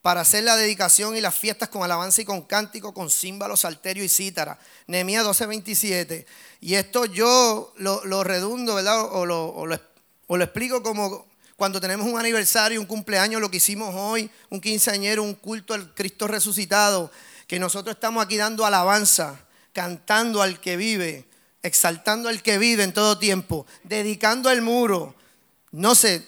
para 0.00 0.22
hacer 0.22 0.44
la 0.44 0.56
dedicación 0.56 1.14
y 1.14 1.20
las 1.20 1.34
fiestas 1.34 1.68
con 1.68 1.82
alabanza 1.82 2.22
y 2.22 2.24
con 2.24 2.40
cántico, 2.40 2.94
con 2.94 3.10
címbalo, 3.10 3.54
salterio 3.54 4.02
y 4.02 4.08
cítara. 4.08 4.58
Nehemías 4.86 5.26
12:27. 5.26 6.24
Y 6.62 6.76
esto 6.76 7.04
yo 7.04 7.74
lo, 7.76 8.24
redundo, 8.24 8.76
¿verdad? 8.76 9.04
O 9.12 9.26
lo, 9.26 9.48
o 9.48 9.66
lo 10.38 10.44
explico 10.44 10.82
como 10.82 11.27
cuando 11.58 11.80
tenemos 11.80 12.06
un 12.06 12.16
aniversario, 12.16 12.80
un 12.80 12.86
cumpleaños, 12.86 13.40
lo 13.40 13.50
que 13.50 13.56
hicimos 13.56 13.92
hoy, 13.92 14.30
un 14.48 14.60
quinceañero, 14.60 15.24
un 15.24 15.34
culto 15.34 15.74
al 15.74 15.92
Cristo 15.92 16.28
resucitado, 16.28 17.10
que 17.48 17.58
nosotros 17.58 17.96
estamos 17.96 18.24
aquí 18.24 18.36
dando 18.36 18.64
alabanza, 18.64 19.40
cantando 19.72 20.40
al 20.40 20.60
que 20.60 20.76
vive, 20.76 21.24
exaltando 21.60 22.28
al 22.28 22.44
que 22.44 22.58
vive 22.58 22.84
en 22.84 22.92
todo 22.92 23.18
tiempo, 23.18 23.66
dedicando 23.82 24.50
el 24.50 24.62
muro. 24.62 25.16
No 25.72 25.96
sé, 25.96 26.24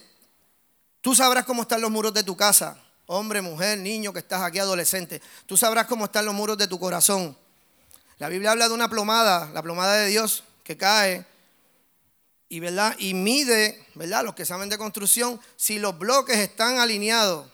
tú 1.01 1.15
sabrás 1.15 1.45
cómo 1.45 1.63
están 1.63 1.81
los 1.81 1.93
muros 1.93 2.13
de 2.13 2.25
tu 2.25 2.37
casa, 2.37 2.77
hombre, 3.07 3.41
mujer, 3.41 3.79
niño 3.79 4.13
que 4.13 4.19
estás 4.19 4.43
aquí, 4.43 4.59
adolescente. 4.59 5.23
Tú 5.47 5.57
sabrás 5.57 5.87
cómo 5.87 6.07
están 6.07 6.25
los 6.25 6.35
muros 6.35 6.59
de 6.59 6.67
tu 6.67 6.81
corazón. 6.81 7.37
La 8.19 8.29
Biblia 8.29 8.51
habla 8.51 8.67
de 8.67 8.75
una 8.75 8.91
plomada, 8.91 9.49
la 9.55 9.63
plomada 9.63 9.95
de 9.95 10.09
Dios 10.09 10.43
que 10.65 10.77
cae 10.77 11.25
y, 12.51 12.59
¿verdad? 12.59 12.97
y 12.99 13.15
mide, 13.15 13.87
¿verdad? 13.95 14.25
los 14.25 14.35
que 14.35 14.45
saben 14.45 14.69
de 14.69 14.77
construcción, 14.77 15.41
si 15.57 15.79
los 15.79 15.97
bloques 15.97 16.37
están 16.37 16.79
alineados. 16.79 17.47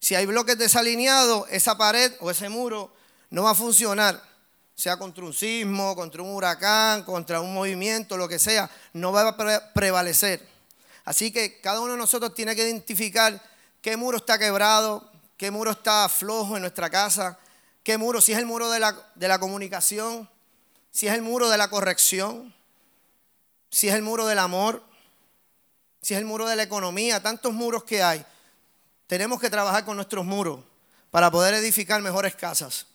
Si 0.00 0.14
hay 0.14 0.24
bloques 0.24 0.56
desalineados, 0.56 1.46
esa 1.50 1.76
pared 1.76 2.12
o 2.20 2.30
ese 2.30 2.48
muro 2.48 2.90
no 3.28 3.42
va 3.42 3.50
a 3.50 3.54
funcionar. 3.54 4.20
Sea 4.74 4.96
contra 4.96 5.24
un 5.24 5.34
sismo, 5.34 5.94
contra 5.94 6.22
un 6.22 6.30
huracán, 6.30 7.02
contra 7.02 7.42
un 7.42 7.52
movimiento, 7.52 8.16
lo 8.16 8.28
que 8.28 8.38
sea, 8.38 8.70
no 8.94 9.12
va 9.12 9.28
a 9.28 9.72
prevalecer. 9.74 10.46
Así 11.04 11.30
que 11.30 11.60
cada 11.60 11.80
uno 11.80 11.92
de 11.92 11.98
nosotros 11.98 12.34
tiene 12.34 12.56
que 12.56 12.64
identificar 12.64 13.42
qué 13.82 13.98
muro 13.98 14.16
está 14.16 14.38
quebrado, 14.38 15.10
qué 15.36 15.50
muro 15.50 15.72
está 15.72 16.08
flojo 16.08 16.56
en 16.56 16.62
nuestra 16.62 16.88
casa, 16.88 17.38
qué 17.82 17.98
muro, 17.98 18.22
si 18.22 18.32
es 18.32 18.38
el 18.38 18.46
muro 18.46 18.70
de 18.70 18.80
la, 18.80 18.96
de 19.16 19.28
la 19.28 19.38
comunicación, 19.38 20.30
si 20.90 21.08
es 21.08 21.12
el 21.12 21.20
muro 21.20 21.50
de 21.50 21.58
la 21.58 21.68
corrección, 21.68 22.54
si 23.70 23.88
es 23.88 23.94
el 23.94 24.02
muro 24.02 24.26
del 24.26 24.38
amor, 24.38 24.82
si 26.00 26.14
es 26.14 26.20
el 26.20 26.26
muro 26.26 26.46
de 26.46 26.56
la 26.56 26.62
economía, 26.62 27.22
tantos 27.22 27.52
muros 27.52 27.84
que 27.84 28.02
hay. 28.02 28.24
Tenemos 29.06 29.40
que 29.40 29.50
trabajar 29.50 29.84
con 29.84 29.96
nuestros 29.96 30.24
muros 30.24 30.60
para 31.10 31.30
poder 31.30 31.54
edificar 31.54 32.00
mejores 32.02 32.34
casas. 32.34 32.86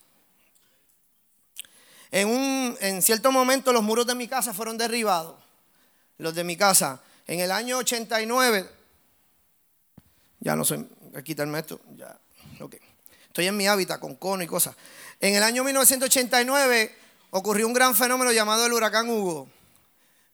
En, 2.11 2.27
un, 2.27 2.77
en 2.79 3.01
cierto 3.01 3.31
momento 3.31 3.73
los 3.73 3.81
muros 3.81 4.05
de 4.05 4.13
mi 4.13 4.27
casa 4.27 4.53
fueron 4.53 4.77
derribados, 4.77 5.35
los 6.17 6.35
de 6.35 6.43
mi 6.43 6.55
casa. 6.55 7.01
En 7.25 7.39
el 7.39 7.51
año 7.51 7.77
89, 7.77 8.69
ya 10.39 10.55
no 10.55 10.63
sé, 10.63 10.85
quitarme 11.23 11.59
esto, 11.59 11.79
ya, 11.95 12.17
ok. 12.59 12.75
Estoy 13.27 13.47
en 13.47 13.57
mi 13.57 13.67
hábitat 13.67 13.99
con 13.99 14.15
cono 14.15 14.43
y 14.43 14.47
cosas. 14.47 14.75
En 15.19 15.33
el 15.33 15.41
año 15.41 15.63
1989 15.63 16.95
ocurrió 17.31 17.65
un 17.65 17.73
gran 17.73 17.95
fenómeno 17.95 18.31
llamado 18.31 18.67
el 18.67 18.73
huracán 18.73 19.09
Hugo. 19.09 19.49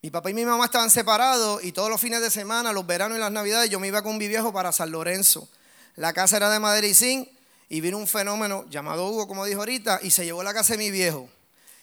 Mi 0.01 0.11
papá 0.11 0.29
y 0.29 0.33
mi 0.33 0.45
mamá 0.45 0.63
estaban 0.63 0.89
separados 0.89 1.61
y 1.61 1.73
todos 1.73 1.89
los 1.89 1.99
fines 1.99 2.21
de 2.21 2.31
semana, 2.31 2.71
los 2.71 2.87
veranos 2.87 3.17
y 3.17 3.19
las 3.19 3.33
navidades, 3.33 3.69
yo 3.69 3.81
me 3.81 3.87
iba 3.87 4.01
con 4.01 4.17
mi 4.17 4.29
viejo 4.29 4.53
para 4.53 4.71
San 4.71 4.91
Lorenzo. 4.91 5.49
La 5.97 6.13
casa 6.13 6.37
era 6.37 6.49
de 6.49 6.57
madera 6.57 6.87
y 6.87 6.93
zinc 6.93 7.27
y 7.67 7.81
vino 7.81 7.97
un 7.97 8.07
fenómeno 8.07 8.65
llamado 8.69 9.09
Hugo, 9.09 9.27
como 9.27 9.43
dijo 9.43 9.59
ahorita, 9.59 9.99
y 10.01 10.11
se 10.11 10.23
llevó 10.23 10.41
la 10.41 10.53
casa 10.53 10.73
de 10.73 10.77
mi 10.77 10.89
viejo. 10.89 11.29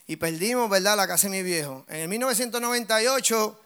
Y 0.06 0.16
perdimos, 0.16 0.70
¿verdad?, 0.70 0.96
la 0.96 1.06
casa 1.06 1.28
de 1.28 1.36
mi 1.36 1.42
viejo. 1.42 1.84
En 1.88 1.96
el 1.96 2.08
1998 2.08 3.60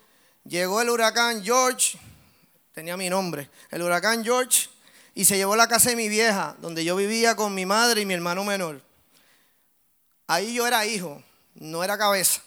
llegó 0.47 0.81
el 0.81 0.91
huracán 0.91 1.45
George, 1.45 1.97
tenía 2.75 2.97
mi 2.97 3.09
nombre, 3.09 3.49
el 3.71 3.83
huracán 3.83 4.25
George, 4.25 4.69
y 5.15 5.27
se 5.27 5.37
llevó 5.37 5.55
la 5.55 5.69
casa 5.69 5.91
de 5.91 5.97
mi 5.97 6.09
vieja, 6.09 6.57
donde 6.61 6.85
yo 6.85 6.97
vivía 6.97 7.37
con 7.37 7.55
mi 7.55 7.67
madre 7.67 8.01
y 8.01 8.05
mi 8.05 8.15
hermano 8.15 8.43
menor. 8.43 8.83
Ahí 10.27 10.55
yo 10.55 10.67
era 10.67 10.85
hijo, 10.87 11.23
no 11.55 11.85
era 11.85 11.97
cabeza. 11.97 12.43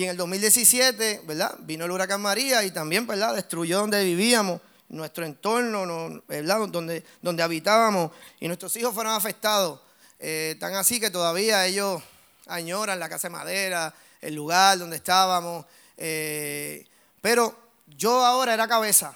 Y 0.00 0.04
en 0.04 0.08
el 0.12 0.16
2017, 0.16 1.24
¿verdad? 1.26 1.56
Vino 1.58 1.84
el 1.84 1.90
huracán 1.90 2.22
María 2.22 2.64
y 2.64 2.70
también, 2.70 3.06
¿verdad? 3.06 3.34
Destruyó 3.34 3.80
donde 3.80 4.02
vivíamos, 4.02 4.58
nuestro 4.88 5.26
entorno, 5.26 6.22
¿verdad? 6.26 6.68
Donde, 6.68 7.04
donde 7.20 7.42
habitábamos. 7.42 8.10
Y 8.40 8.46
nuestros 8.46 8.74
hijos 8.76 8.94
fueron 8.94 9.12
afectados. 9.12 9.78
Eh, 10.18 10.56
tan 10.58 10.74
así 10.74 11.00
que 11.00 11.10
todavía 11.10 11.66
ellos 11.66 12.02
añoran 12.46 12.98
la 12.98 13.10
casa 13.10 13.28
de 13.28 13.32
madera, 13.32 13.94
el 14.22 14.34
lugar 14.34 14.78
donde 14.78 14.96
estábamos. 14.96 15.66
Eh, 15.98 16.86
pero 17.20 17.54
yo 17.86 18.24
ahora 18.24 18.54
era 18.54 18.66
cabeza. 18.66 19.14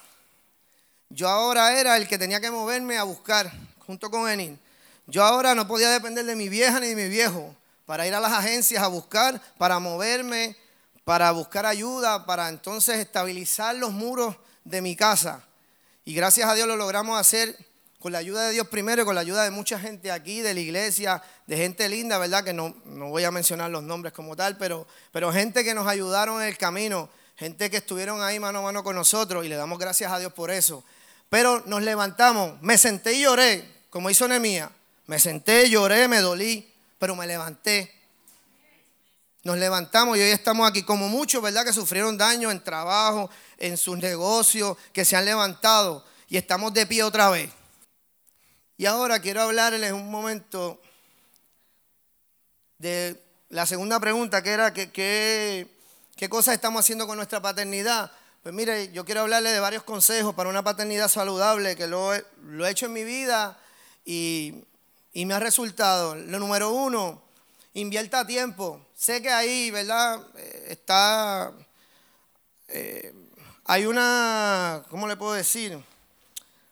Yo 1.09 1.27
ahora 1.27 1.79
era 1.79 1.97
el 1.97 2.07
que 2.07 2.19
tenía 2.19 2.39
que 2.39 2.51
moverme 2.51 2.99
a 2.99 3.03
buscar, 3.05 3.51
junto 3.87 4.11
con 4.11 4.29
Enin. 4.29 4.59
Yo 5.07 5.23
ahora 5.23 5.55
no 5.55 5.67
podía 5.67 5.89
depender 5.89 6.25
de 6.25 6.35
mi 6.35 6.47
vieja 6.47 6.79
ni 6.79 6.89
de 6.89 6.95
mi 6.95 7.09
viejo 7.09 7.55
para 7.87 8.05
ir 8.05 8.13
a 8.13 8.19
las 8.19 8.33
agencias 8.33 8.83
a 8.83 8.87
buscar, 8.87 9.41
para 9.57 9.79
moverme, 9.79 10.55
para 11.05 11.31
buscar 11.31 11.65
ayuda, 11.65 12.25
para 12.25 12.49
entonces 12.49 12.97
estabilizar 12.97 13.75
los 13.75 13.91
muros 13.91 14.35
de 14.63 14.81
mi 14.81 14.95
casa. 14.95 15.45
Y 16.03 16.15
gracias 16.15 16.49
a 16.49 16.55
Dios 16.55 16.67
lo 16.67 16.75
logramos 16.75 17.17
hacer 17.19 17.55
con 17.99 18.11
la 18.11 18.17
ayuda 18.17 18.47
de 18.47 18.53
Dios 18.53 18.67
primero 18.67 19.03
y 19.03 19.05
con 19.05 19.15
la 19.15 19.21
ayuda 19.21 19.43
de 19.43 19.51
mucha 19.51 19.79
gente 19.79 20.11
aquí, 20.11 20.41
de 20.41 20.53
la 20.53 20.59
iglesia, 20.59 21.23
de 21.47 21.57
gente 21.57 21.87
linda, 21.89 22.17
¿verdad? 22.17 22.43
Que 22.43 22.53
no, 22.53 22.75
no 22.85 23.09
voy 23.09 23.23
a 23.23 23.31
mencionar 23.31 23.69
los 23.69 23.83
nombres 23.83 24.13
como 24.13 24.35
tal, 24.35 24.57
pero, 24.57 24.87
pero 25.11 25.31
gente 25.31 25.63
que 25.63 25.75
nos 25.75 25.87
ayudaron 25.87 26.41
en 26.41 26.47
el 26.47 26.57
camino, 26.57 27.09
gente 27.35 27.69
que 27.69 27.77
estuvieron 27.77 28.21
ahí 28.21 28.39
mano 28.39 28.59
a 28.59 28.61
mano 28.63 28.83
con 28.83 28.95
nosotros 28.95 29.45
y 29.45 29.47
le 29.47 29.55
damos 29.55 29.77
gracias 29.79 30.11
a 30.11 30.19
Dios 30.19 30.33
por 30.33 30.49
eso. 30.49 30.83
Pero 31.29 31.63
nos 31.67 31.83
levantamos, 31.83 32.59
me 32.61 32.77
senté 32.77 33.13
y 33.13 33.21
lloré, 33.21 33.63
como 33.91 34.09
hizo 34.09 34.27
Nemía. 34.27 34.71
Me 35.05 35.19
senté, 35.19 35.69
lloré, 35.69 36.07
me 36.07 36.19
dolí, 36.19 36.71
pero 36.97 37.15
me 37.15 37.27
levanté 37.27 37.93
nos 39.45 39.59
levantamos 39.59 40.17
y 40.17 40.21
hoy 40.21 40.31
estamos 40.31 40.67
aquí, 40.67 40.81
como 40.81 41.07
muchos, 41.07 41.39
¿verdad? 41.39 41.63
Que 41.63 41.71
sufrieron 41.71 42.17
daño 42.17 42.49
en 42.49 42.63
trabajo, 42.63 43.29
en 43.59 43.77
sus 43.77 43.95
negocios, 43.95 44.75
que 44.91 45.05
se 45.05 45.15
han 45.15 45.23
levantado 45.23 46.03
y 46.27 46.37
estamos 46.37 46.73
de 46.73 46.87
pie 46.87 47.03
otra 47.03 47.29
vez. 47.29 47.51
Y 48.75 48.87
ahora 48.87 49.19
quiero 49.19 49.43
hablarles 49.43 49.91
un 49.91 50.09
momento 50.09 50.81
de 52.79 53.21
la 53.49 53.67
segunda 53.67 53.99
pregunta, 53.99 54.41
que 54.41 54.49
era 54.49 54.73
que, 54.73 54.89
qué 54.91 56.27
cosas 56.27 56.55
estamos 56.55 56.79
haciendo 56.79 57.05
con 57.05 57.15
nuestra 57.15 57.39
paternidad. 57.39 58.11
Pues 58.41 58.53
mire, 58.53 58.91
yo 58.93 59.05
quiero 59.05 59.21
hablarle 59.21 59.51
de 59.51 59.59
varios 59.59 59.83
consejos 59.83 60.33
para 60.33 60.49
una 60.49 60.63
paternidad 60.63 61.07
saludable, 61.07 61.75
que 61.75 61.85
lo 61.85 62.13
lo 62.41 62.65
he 62.65 62.71
hecho 62.71 62.87
en 62.87 62.93
mi 62.93 63.03
vida 63.03 63.59
y, 64.05 64.65
y 65.13 65.27
me 65.27 65.35
ha 65.35 65.39
resultado. 65.39 66.15
Lo 66.15 66.39
número 66.39 66.71
uno, 66.71 67.24
invierta 67.75 68.25
tiempo. 68.25 68.85
Sé 68.95 69.21
que 69.21 69.29
ahí, 69.29 69.69
¿verdad? 69.69 70.21
Eh, 70.37 70.67
está, 70.69 71.53
eh, 72.69 73.13
hay 73.65 73.85
una, 73.85 74.83
¿cómo 74.89 75.07
le 75.07 75.15
puedo 75.15 75.33
decir? 75.33 75.77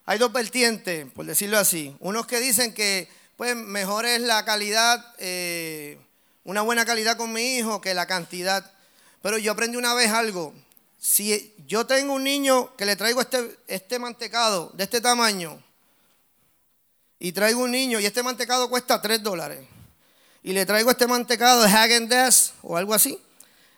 Hay 0.06 0.18
dos 0.18 0.34
vertientes, 0.34 1.06
por 1.12 1.26
decirlo 1.26 1.60
así. 1.60 1.96
Unos 2.00 2.26
que 2.26 2.39
dicen 2.39 2.74
que, 2.74 3.08
pues, 3.38 3.56
mejor 3.56 4.06
es 4.06 4.22
la 4.22 4.44
calidad, 4.46 5.13
eh, 5.18 5.98
una 6.46 6.62
buena 6.62 6.86
calidad 6.86 7.18
con 7.18 7.32
mi 7.32 7.58
hijo 7.58 7.82
que 7.82 7.94
la 7.94 8.08
cantidad. 8.08 8.72
Pero 9.22 9.38
yo 9.38 9.52
aprendí 9.52 9.78
una 9.78 9.94
vez 9.94 10.10
algo. 10.12 10.54
Si 11.00 11.54
yo 11.68 11.86
tengo 11.86 12.13
un 12.13 12.24
niño 12.24 12.76
que 12.78 12.86
le 12.86 12.96
traigo 12.96 13.22
este, 13.22 13.58
este 13.68 14.00
mantecado 14.00 14.72
de 14.74 14.86
este 14.86 15.02
tamaño, 15.02 15.62
y 17.20 17.32
traigo 17.32 17.62
un 17.62 17.72
niño 17.72 18.02
y 18.02 18.06
este 18.06 18.22
mantecado 18.22 18.70
cuesta 18.70 19.02
3 19.02 19.24
dólares 19.24 19.66
y 20.43 20.51
le 20.51 20.65
traigo 20.65 20.91
este 20.91 21.08
mantecado 21.08 21.63
de 21.63 21.69
Hagen 21.69 22.10
Dazs 22.10 22.53
o 22.62 22.77
algo 22.77 22.93
así, 22.93 23.17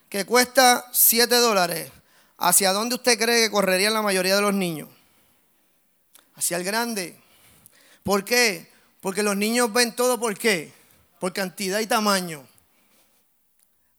que 0.09 0.25
cuesta 0.25 0.85
7 0.91 1.35
dólares, 1.35 1.91
¿hacia 2.37 2.73
dónde 2.73 2.95
usted 2.95 3.19
cree 3.19 3.43
que 3.43 3.51
correrían 3.51 3.93
la 3.93 4.01
mayoría 4.01 4.35
de 4.35 4.41
los 4.41 4.53
niños? 4.53 4.89
Hacia 6.35 6.57
el 6.57 6.63
grande. 6.63 7.15
¿Por 8.03 8.25
qué? 8.25 8.69
Porque 8.99 9.23
los 9.23 9.37
niños 9.37 9.71
ven 9.71 9.95
todo 9.95 10.19
por 10.19 10.37
qué? 10.37 10.73
Por 11.19 11.33
cantidad 11.33 11.79
y 11.79 11.87
tamaño. 11.87 12.45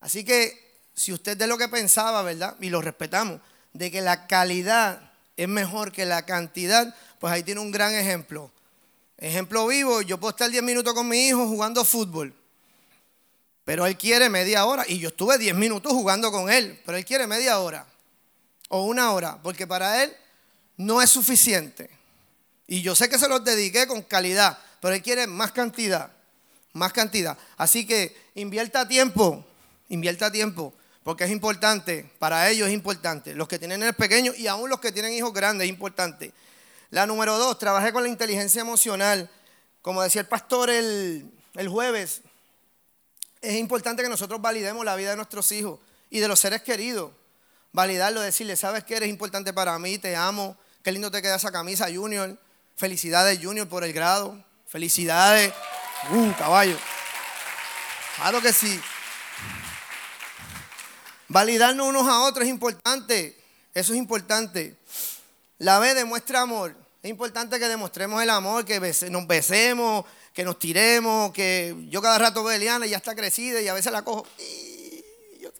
Así 0.00 0.24
que 0.24 0.66
si 0.94 1.12
usted 1.12 1.36
de 1.36 1.46
lo 1.46 1.58
que 1.58 1.68
pensaba, 1.68 2.22
¿verdad? 2.22 2.56
Y 2.60 2.70
lo 2.70 2.82
respetamos, 2.82 3.40
de 3.72 3.90
que 3.90 4.00
la 4.00 4.26
calidad 4.26 5.12
es 5.36 5.48
mejor 5.48 5.92
que 5.92 6.04
la 6.04 6.24
cantidad, 6.24 6.94
pues 7.20 7.32
ahí 7.32 7.42
tiene 7.42 7.60
un 7.60 7.70
gran 7.70 7.94
ejemplo. 7.94 8.50
Ejemplo 9.18 9.66
vivo, 9.66 10.02
yo 10.02 10.18
puedo 10.18 10.30
estar 10.30 10.50
10 10.50 10.62
minutos 10.62 10.94
con 10.94 11.08
mi 11.08 11.28
hijo 11.28 11.46
jugando 11.46 11.84
fútbol, 11.84 12.34
pero 13.66 13.84
él 13.84 13.98
quiere 13.98 14.30
media 14.30 14.64
hora 14.64 14.84
y 14.86 15.00
yo 15.00 15.08
estuve 15.08 15.38
10 15.38 15.56
minutos 15.56 15.92
jugando 15.92 16.30
con 16.30 16.48
él, 16.48 16.80
pero 16.86 16.96
él 16.96 17.04
quiere 17.04 17.26
media 17.26 17.58
hora 17.58 17.84
o 18.68 18.84
una 18.84 19.10
hora, 19.12 19.40
porque 19.42 19.66
para 19.66 20.04
él 20.04 20.16
no 20.76 21.02
es 21.02 21.10
suficiente. 21.10 21.90
Y 22.68 22.80
yo 22.82 22.94
sé 22.94 23.08
que 23.08 23.18
se 23.18 23.28
los 23.28 23.42
dediqué 23.44 23.88
con 23.88 24.02
calidad, 24.02 24.56
pero 24.80 24.94
él 24.94 25.02
quiere 25.02 25.26
más 25.26 25.50
cantidad, 25.50 26.12
más 26.74 26.92
cantidad. 26.92 27.36
Así 27.56 27.84
que 27.84 28.16
invierta 28.36 28.86
tiempo, 28.86 29.44
invierta 29.88 30.30
tiempo 30.30 30.72
porque 31.02 31.24
es 31.24 31.32
importante, 31.32 32.08
para 32.20 32.48
ellos 32.48 32.68
es 32.68 32.74
importante. 32.74 33.34
Los 33.34 33.48
que 33.48 33.58
tienen 33.58 33.82
el 33.82 33.94
pequeño 33.94 34.32
y 34.36 34.46
aún 34.46 34.70
los 34.70 34.78
que 34.78 34.92
tienen 34.92 35.12
hijos 35.12 35.32
grandes 35.32 35.64
es 35.64 35.70
importante. 35.72 36.32
La 36.90 37.04
número 37.04 37.36
dos, 37.36 37.58
trabajé 37.58 37.92
con 37.92 38.04
la 38.04 38.08
inteligencia 38.08 38.60
emocional. 38.60 39.28
Como 39.82 40.02
decía 40.02 40.20
el 40.20 40.28
pastor 40.28 40.70
el, 40.70 41.32
el 41.54 41.68
jueves, 41.68 42.22
es 43.40 43.54
importante 43.54 44.02
que 44.02 44.08
nosotros 44.08 44.40
validemos 44.40 44.84
la 44.84 44.96
vida 44.96 45.10
de 45.10 45.16
nuestros 45.16 45.50
hijos 45.52 45.78
y 46.10 46.20
de 46.20 46.28
los 46.28 46.40
seres 46.40 46.62
queridos. 46.62 47.12
Validarlo, 47.72 48.20
decirle, 48.20 48.56
sabes 48.56 48.84
que 48.84 48.96
eres 48.96 49.08
importante 49.08 49.52
para 49.52 49.78
mí, 49.78 49.98
te 49.98 50.16
amo, 50.16 50.56
qué 50.82 50.92
lindo 50.92 51.10
te 51.10 51.20
queda 51.20 51.36
esa 51.36 51.52
camisa, 51.52 51.86
Junior. 51.92 52.36
Felicidades, 52.76 53.38
Junior, 53.42 53.68
por 53.68 53.84
el 53.84 53.92
grado. 53.92 54.42
Felicidades. 54.66 55.52
Uh, 56.10 56.32
caballo. 56.38 56.76
Claro 58.16 58.40
que 58.40 58.52
sí. 58.52 58.80
Validarnos 61.28 61.88
unos 61.88 62.06
a 62.06 62.20
otros 62.20 62.44
es 62.44 62.50
importante. 62.50 63.38
Eso 63.74 63.92
es 63.92 63.98
importante. 63.98 64.76
La 65.58 65.78
B 65.78 65.94
demuestra 65.94 66.42
amor. 66.42 66.74
Es 67.02 67.10
importante 67.10 67.58
que 67.58 67.68
demostremos 67.68 68.22
el 68.22 68.30
amor, 68.30 68.64
que 68.64 68.80
nos 69.10 69.26
besemos, 69.26 70.04
que 70.36 70.44
nos 70.44 70.58
tiremos, 70.58 71.32
que 71.32 71.74
yo 71.88 72.02
cada 72.02 72.18
rato 72.18 72.44
veo 72.44 72.52
a 72.52 72.56
Eliana 72.56 72.86
y 72.86 72.90
ya 72.90 72.98
está 72.98 73.14
crecida 73.14 73.58
y 73.62 73.68
a 73.68 73.72
veces 73.72 73.90
la 73.90 74.02
cojo. 74.02 74.26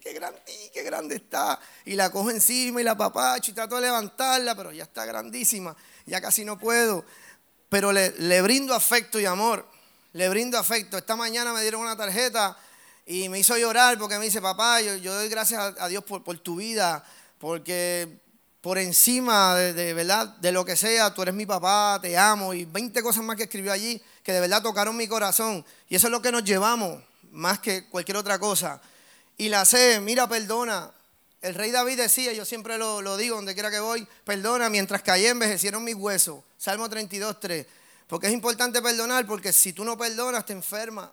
qué, 0.03 0.13
grande, 0.13 0.43
qué 0.71 0.83
grande 0.83 1.17
está! 1.17 1.59
Y 1.87 1.95
la 1.95 2.11
cojo 2.11 2.31
encima 2.31 2.83
y 2.83 2.85
la 2.85 2.95
papacho 2.95 3.53
y 3.53 3.55
trato 3.55 3.77
de 3.77 3.81
levantarla, 3.81 4.55
pero 4.55 4.73
ya 4.73 4.85
está 4.85 5.07
grandísima. 5.07 5.75
Ya 6.05 6.21
casi 6.21 6.45
no 6.45 6.59
puedo. 6.59 7.07
Pero 7.71 7.91
le, 7.91 8.11
le 8.19 8.43
brindo 8.43 8.75
afecto 8.75 9.19
y 9.19 9.25
amor. 9.25 9.67
Le 10.13 10.29
brindo 10.29 10.59
afecto. 10.59 10.99
Esta 10.99 11.17
mañana 11.17 11.55
me 11.55 11.63
dieron 11.63 11.81
una 11.81 11.97
tarjeta 11.97 12.55
y 13.07 13.31
me 13.31 13.39
hizo 13.39 13.57
llorar 13.57 13.99
porque 13.99 14.19
me 14.19 14.27
dice, 14.27 14.43
papá, 14.43 14.83
yo, 14.83 15.15
doy 15.15 15.31
gracias 15.31 15.75
a, 15.79 15.89
Dios 15.89 16.05
por, 16.05 16.39
tu 16.41 16.57
vida, 16.57 17.03
porque 17.39 18.19
por 18.61 18.77
encima 18.77 19.55
de, 19.55 19.95
verdad, 19.95 20.27
de 20.37 20.53
lo 20.53 20.67
que 20.67 20.77
sea, 20.77 21.15
tú 21.15 21.23
eres 21.23 21.35
mi 21.35 21.47
papá, 21.47 21.99
te 22.03 22.19
amo, 22.19 22.53
y 22.53 22.67
20 22.67 23.03
cosas 23.03 23.25
más 23.25 23.37
que 23.37 23.45
escribió 23.45 23.73
allí 23.73 24.03
que 24.27 24.33
de 24.33 24.41
verdad 24.41 24.61
tocaron 24.61 24.97
mi 24.97 25.07
corazón. 25.07 25.65
Y 25.89 25.95
eso 25.95 26.09
es 26.09 26.11
lo 26.11 26.21
que 26.21 26.33
nos 26.33 26.43
llevamos, 26.43 27.01
más 27.31 27.61
que 27.61 27.89
cualquier 27.89 28.17
otra 28.17 28.41
cosa. 28.41 28.81
Y 29.39 29.49
la 29.49 29.65
sé, 29.65 30.01
mira, 30.01 30.29
perdona. 30.29 30.91
El 31.41 31.55
rey 31.55 31.71
David 31.71 31.97
decía, 31.97 32.33
yo 32.33 32.45
siempre 32.45 32.77
lo, 32.77 33.03
lo 33.03 33.17
digo 33.17 33.37
donde 33.37 33.55
quiera 33.55 33.71
que 33.71 33.79
voy, 33.79 34.05
perdona 34.25 34.69
mientras 34.69 35.03
caí 35.03 35.27
envejecieron 35.27 35.85
mis 35.85 35.95
huesos. 35.95 36.43
Salmo 36.59 36.91
32, 36.91 37.39
3. 37.39 37.67
Porque 38.09 38.27
es 38.27 38.33
importante 38.33 38.83
perdonar, 38.83 39.29
porque 39.29 39.53
si 39.53 39.73
tú 39.73 39.85
no 39.85 39.97
perdonas, 39.97 40.45
te 40.45 40.55
enferma. 40.55 41.13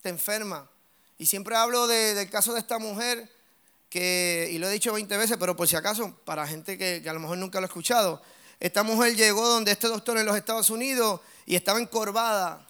Te 0.00 0.08
enferma. 0.08 0.66
Y 1.18 1.26
siempre 1.26 1.54
hablo 1.54 1.86
del 1.86 2.30
caso 2.30 2.54
de 2.54 2.60
esta 2.60 2.78
mujer, 2.78 3.30
que, 3.90 4.48
y 4.50 4.56
lo 4.56 4.70
he 4.70 4.72
dicho 4.72 4.90
20 4.94 5.18
veces, 5.18 5.36
pero 5.38 5.54
por 5.54 5.68
si 5.68 5.76
acaso, 5.76 6.16
para 6.24 6.46
gente 6.46 6.78
que, 6.78 7.06
a 7.06 7.12
lo 7.12 7.20
mejor 7.20 7.36
nunca 7.36 7.60
lo 7.60 7.66
ha 7.66 7.68
escuchado, 7.68 8.22
esta 8.58 8.84
mujer 8.84 9.16
llegó 9.16 9.46
donde 9.46 9.72
este 9.72 9.88
doctor 9.88 10.16
en 10.16 10.24
los 10.24 10.34
Estados 10.34 10.70
Unidos 10.70 11.20
y 11.46 11.56
estaba 11.56 11.80
encorvada. 11.80 12.66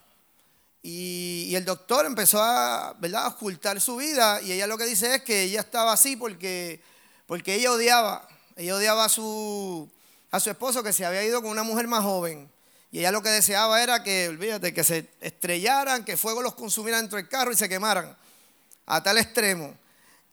Y, 0.83 1.55
el 1.55 1.65
doctor 1.65 2.07
empezó 2.07 2.43
a, 2.43 2.95
¿verdad? 2.99 3.29
ocultar 3.29 3.81
su 3.81 3.97
vida 3.97 4.41
y 4.43 4.53
ella 4.53 4.67
lo 4.67 4.77
que 4.77 4.85
dice 4.85 5.15
es 5.15 5.23
que 5.23 5.43
ella 5.43 5.61
estaba 5.61 5.93
así 5.93 6.17
porque, 6.17 6.83
porque 7.27 7.55
ella 7.55 7.71
odiaba, 7.71 8.27
ella 8.57 8.75
odiaba 8.75 9.05
a 9.05 9.09
su, 9.09 9.89
a 10.31 10.41
su 10.41 10.51
esposo 10.51 10.83
que 10.83 10.93
se 10.93 11.05
había 11.05 11.23
ido 11.23 11.41
con 11.41 11.51
una 11.51 11.63
mujer 11.63 11.87
más 11.87 12.03
joven. 12.03 12.51
Y 12.91 12.99
ella 12.99 13.13
lo 13.13 13.23
que 13.23 13.31
deseaba 13.31 13.83
era 13.83 14.03
que, 14.03 14.29
olvídate, 14.29 14.75
que 14.75 14.85
se 14.85 15.09
estrellaran, 15.21 16.05
que 16.05 16.17
fuego 16.17 16.43
los 16.43 16.55
consumiera 16.55 16.99
dentro 16.99 17.17
del 17.17 17.29
carro 17.29 17.53
y 17.53 17.57
se 17.57 17.69
quemaran 17.69 18.17
a 18.87 19.03
tal 19.03 19.19
extremo. 19.19 19.75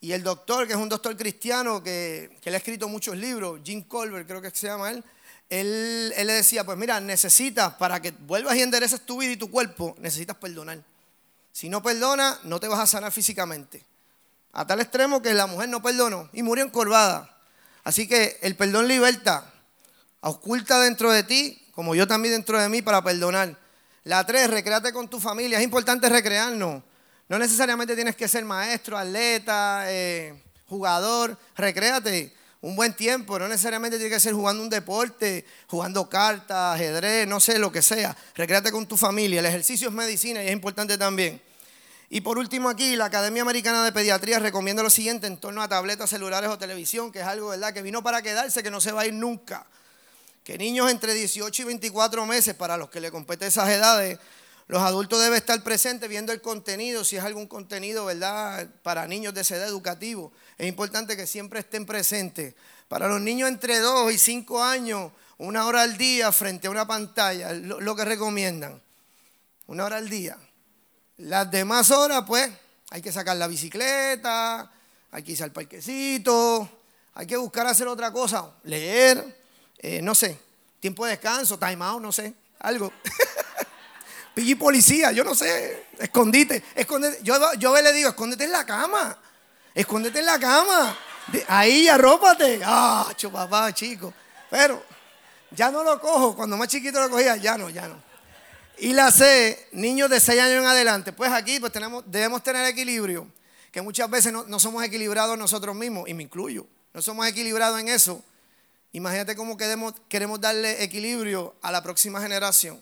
Y 0.02 0.14
el 0.14 0.24
doctor, 0.24 0.66
que 0.66 0.74
es 0.74 0.80
un 0.80 0.90
doctor 0.90 1.16
cristiano 1.18 1.84
que, 1.84 2.38
le 2.44 2.54
ha 2.54 2.58
escrito 2.58 2.88
muchos 2.88 3.18
libros, 3.18 3.60
Jim 3.64 3.84
Colbert 3.84 4.28
creo 4.28 4.42
que 4.42 4.50
se 4.52 4.68
llama 4.68 4.92
él, 4.92 5.04
él, 5.50 6.10
le 6.10 6.34
decía, 6.34 6.64
pues 6.64 6.78
mira, 6.78 7.00
necesitas, 7.00 7.74
para 7.76 8.02
que 8.02 8.12
vuelvas 8.12 8.56
y 8.56 8.62
endereces 8.62 9.02
tu 9.02 9.20
vida 9.20 9.32
y 9.32 9.38
tu 9.38 9.50
cuerpo, 9.50 9.96
necesitas 10.00 10.38
perdonar. 10.38 10.84
Si 11.52 11.70
no 11.70 11.82
perdonas, 11.82 12.44
no 12.44 12.60
te 12.60 12.68
vas 12.68 12.80
a 12.80 12.88
sanar 12.88 13.12
físicamente. 13.12 13.84
A 14.54 14.66
tal 14.66 14.80
extremo 14.80 15.22
que 15.22 15.34
la 15.34 15.48
mujer 15.48 15.70
no 15.70 15.82
perdonó 15.82 16.30
y 16.34 16.44
murió 16.44 16.64
encorvada. 16.64 17.38
Así 17.84 18.08
que 18.08 18.38
el 18.42 18.56
perdón 18.56 18.88
liberta, 18.88 19.52
oculta 20.22 20.80
dentro 20.80 21.12
de 21.12 21.24
ti, 21.24 21.68
como 21.74 21.96
yo 21.96 22.08
también 22.08 22.36
dentro 22.36 22.60
de 22.60 22.70
mí, 22.70 22.82
para 22.82 23.04
perdonar. 23.04 23.58
La 24.04 24.26
tres, 24.26 24.50
recréate 24.50 24.94
con 24.94 25.08
tu 25.08 25.20
familia. 25.20 25.58
Es 25.58 25.64
importante 25.64 26.10
recrearnos. 26.10 26.84
No 27.28 27.40
necesariamente 27.40 27.96
tienes 27.96 28.16
que 28.16 28.28
ser 28.28 28.46
maestro, 28.46 28.98
atleta, 28.98 29.84
eh, 29.88 30.44
jugador. 30.68 31.38
Recréate 31.56 32.36
un 32.62 32.76
buen 32.76 32.94
tiempo. 32.94 33.40
No 33.40 33.48
necesariamente 33.48 33.98
tienes 33.98 34.16
que 34.16 34.20
ser 34.20 34.34
jugando 34.34 34.62
un 34.62 34.70
deporte, 34.70 35.46
jugando 35.68 36.10
cartas, 36.10 36.76
ajedrez, 36.76 37.28
no 37.28 37.40
sé, 37.40 37.60
lo 37.60 37.72
que 37.72 37.82
sea. 37.82 38.16
Recréate 38.36 38.72
con 38.72 38.88
tu 38.88 38.98
familia. 38.98 39.40
El 39.40 39.46
ejercicio 39.46 39.90
es 39.90 39.94
medicina 39.94 40.44
y 40.44 40.48
es 40.48 40.54
importante 40.54 40.98
también. 40.98 41.42
Y 42.12 42.22
por 42.22 42.40
último 42.40 42.70
aquí, 42.70 42.96
la 42.96 43.06
Academia 43.06 43.44
Americana 43.44 43.86
de 43.86 43.92
Pediatría 43.92 44.40
recomienda 44.40 44.82
lo 44.82 44.90
siguiente 44.90 45.28
en 45.28 45.38
torno 45.38 45.62
a 45.62 45.68
tabletas, 45.68 46.10
celulares 46.10 46.50
o 46.50 46.58
televisión, 46.58 47.12
que 47.12 47.20
es 47.20 47.26
algo 47.26 47.50
¿verdad? 47.50 47.72
que 47.72 47.84
vino 47.84 48.02
para 48.02 48.24
quedarse, 48.24 48.64
que 48.64 48.72
no 48.72 48.82
se 48.82 48.92
va 48.92 49.02
a 49.02 49.06
ir 49.06 49.14
nunca. 49.14 49.68
Que 50.44 50.58
niños 50.58 50.90
entre 50.90 51.14
18 51.14 51.62
y 51.62 51.66
24 51.66 52.26
meses, 52.26 52.56
para 52.56 52.78
los 52.78 52.90
que 52.90 53.00
le 53.00 53.12
competen 53.12 53.50
esas 53.50 53.70
edades, 53.70 54.18
los 54.70 54.84
adultos 54.84 55.20
deben 55.20 55.36
estar 55.36 55.64
presentes 55.64 56.08
viendo 56.08 56.32
el 56.32 56.42
contenido, 56.42 57.04
si 57.04 57.18
es 57.18 57.24
algún 57.24 57.48
contenido, 57.48 58.06
¿verdad? 58.06 58.68
Para 58.84 59.08
niños 59.08 59.34
de 59.34 59.42
edad 59.42 59.68
educativo. 59.68 60.32
Es 60.60 60.68
importante 60.68 61.18
que 61.18 61.26
siempre 61.26 61.62
estén 61.62 61.88
presentes. 61.88 62.54
Para 62.88 63.08
los 63.08 63.20
niños 63.20 63.50
entre 63.50 63.80
2 63.80 64.14
y 64.14 64.20
5 64.20 64.64
años, 64.64 65.12
una 65.40 65.66
hora 65.66 65.82
al 65.82 65.98
día 65.98 66.32
frente 66.32 66.68
a 66.68 66.70
una 66.70 66.86
pantalla, 66.86 67.52
lo, 67.52 67.82
lo 67.82 67.96
que 67.96 68.06
recomiendan. 68.06 68.80
Una 69.66 69.86
hora 69.86 69.98
al 69.98 70.08
día. 70.08 70.38
Las 71.18 71.50
demás 71.50 71.90
horas, 71.90 72.26
pues, 72.28 72.48
hay 72.92 73.02
que 73.02 73.12
sacar 73.12 73.38
la 73.38 73.48
bicicleta, 73.48 74.72
hay 75.10 75.24
que 75.24 75.32
irse 75.32 75.44
al 75.44 75.52
parquecito, 75.52 76.70
hay 77.16 77.26
que 77.26 77.38
buscar 77.38 77.66
hacer 77.66 77.88
otra 77.88 78.14
cosa, 78.14 78.52
leer, 78.66 79.36
eh, 79.80 80.00
no 80.04 80.14
sé, 80.14 80.40
tiempo 80.80 81.06
de 81.06 81.14
descanso, 81.14 81.58
time 81.58 81.84
out, 81.84 82.00
no 82.00 82.12
sé, 82.12 82.36
algo. 82.60 82.94
y 84.40 84.56
policía, 84.56 85.12
yo 85.12 85.24
no 85.24 85.36
sé, 85.36 85.88
escondite, 86.00 86.64
escondite. 86.76 87.20
Yo, 87.24 87.54
yo 87.56 87.82
le 87.82 87.92
digo, 87.92 88.10
escóndete 88.10 88.46
en 88.46 88.52
la 88.52 88.66
cama, 88.66 89.18
escóndete 89.74 90.20
en 90.20 90.26
la 90.26 90.40
cama, 90.40 90.98
ahí 91.48 91.88
arrópate. 91.88 92.62
Ah, 92.64 93.12
papá, 93.32 93.74
chico. 93.74 94.14
Pero 94.50 94.84
ya 95.52 95.72
no 95.72 95.84
lo 95.84 96.00
cojo, 96.00 96.36
cuando 96.36 96.58
más 96.58 96.68
chiquito 96.68 97.00
lo 97.00 97.10
cogía, 97.10 97.36
ya 97.36 97.58
no, 97.58 97.70
ya 97.70 97.88
no. 97.88 98.02
Y 98.78 98.94
la 98.94 99.12
C, 99.12 99.68
niños 99.74 100.10
de 100.10 100.20
6 100.20 100.40
años 100.40 100.62
en 100.62 100.68
adelante, 100.68 101.12
pues 101.12 101.32
aquí 101.32 101.60
pues 101.60 101.74
tenemos, 101.74 102.04
debemos 102.08 102.42
tener 102.42 102.66
equilibrio, 102.66 103.28
que 103.72 103.82
muchas 103.82 104.10
veces 104.10 104.32
no, 104.32 104.46
no 104.46 104.60
somos 104.60 104.84
equilibrados 104.84 105.38
nosotros 105.38 105.76
mismos, 105.76 106.08
y 106.08 106.14
me 106.14 106.24
incluyo, 106.24 106.66
no 106.94 107.02
somos 107.02 107.28
equilibrados 107.28 107.80
en 107.80 107.90
eso. 107.90 108.24
Imagínate 108.94 109.36
cómo 109.36 109.58
queremos, 109.58 109.94
queremos 110.08 110.40
darle 110.40 110.82
equilibrio 110.82 111.56
a 111.62 111.72
la 111.72 111.84
próxima 111.84 112.22
generación 112.22 112.82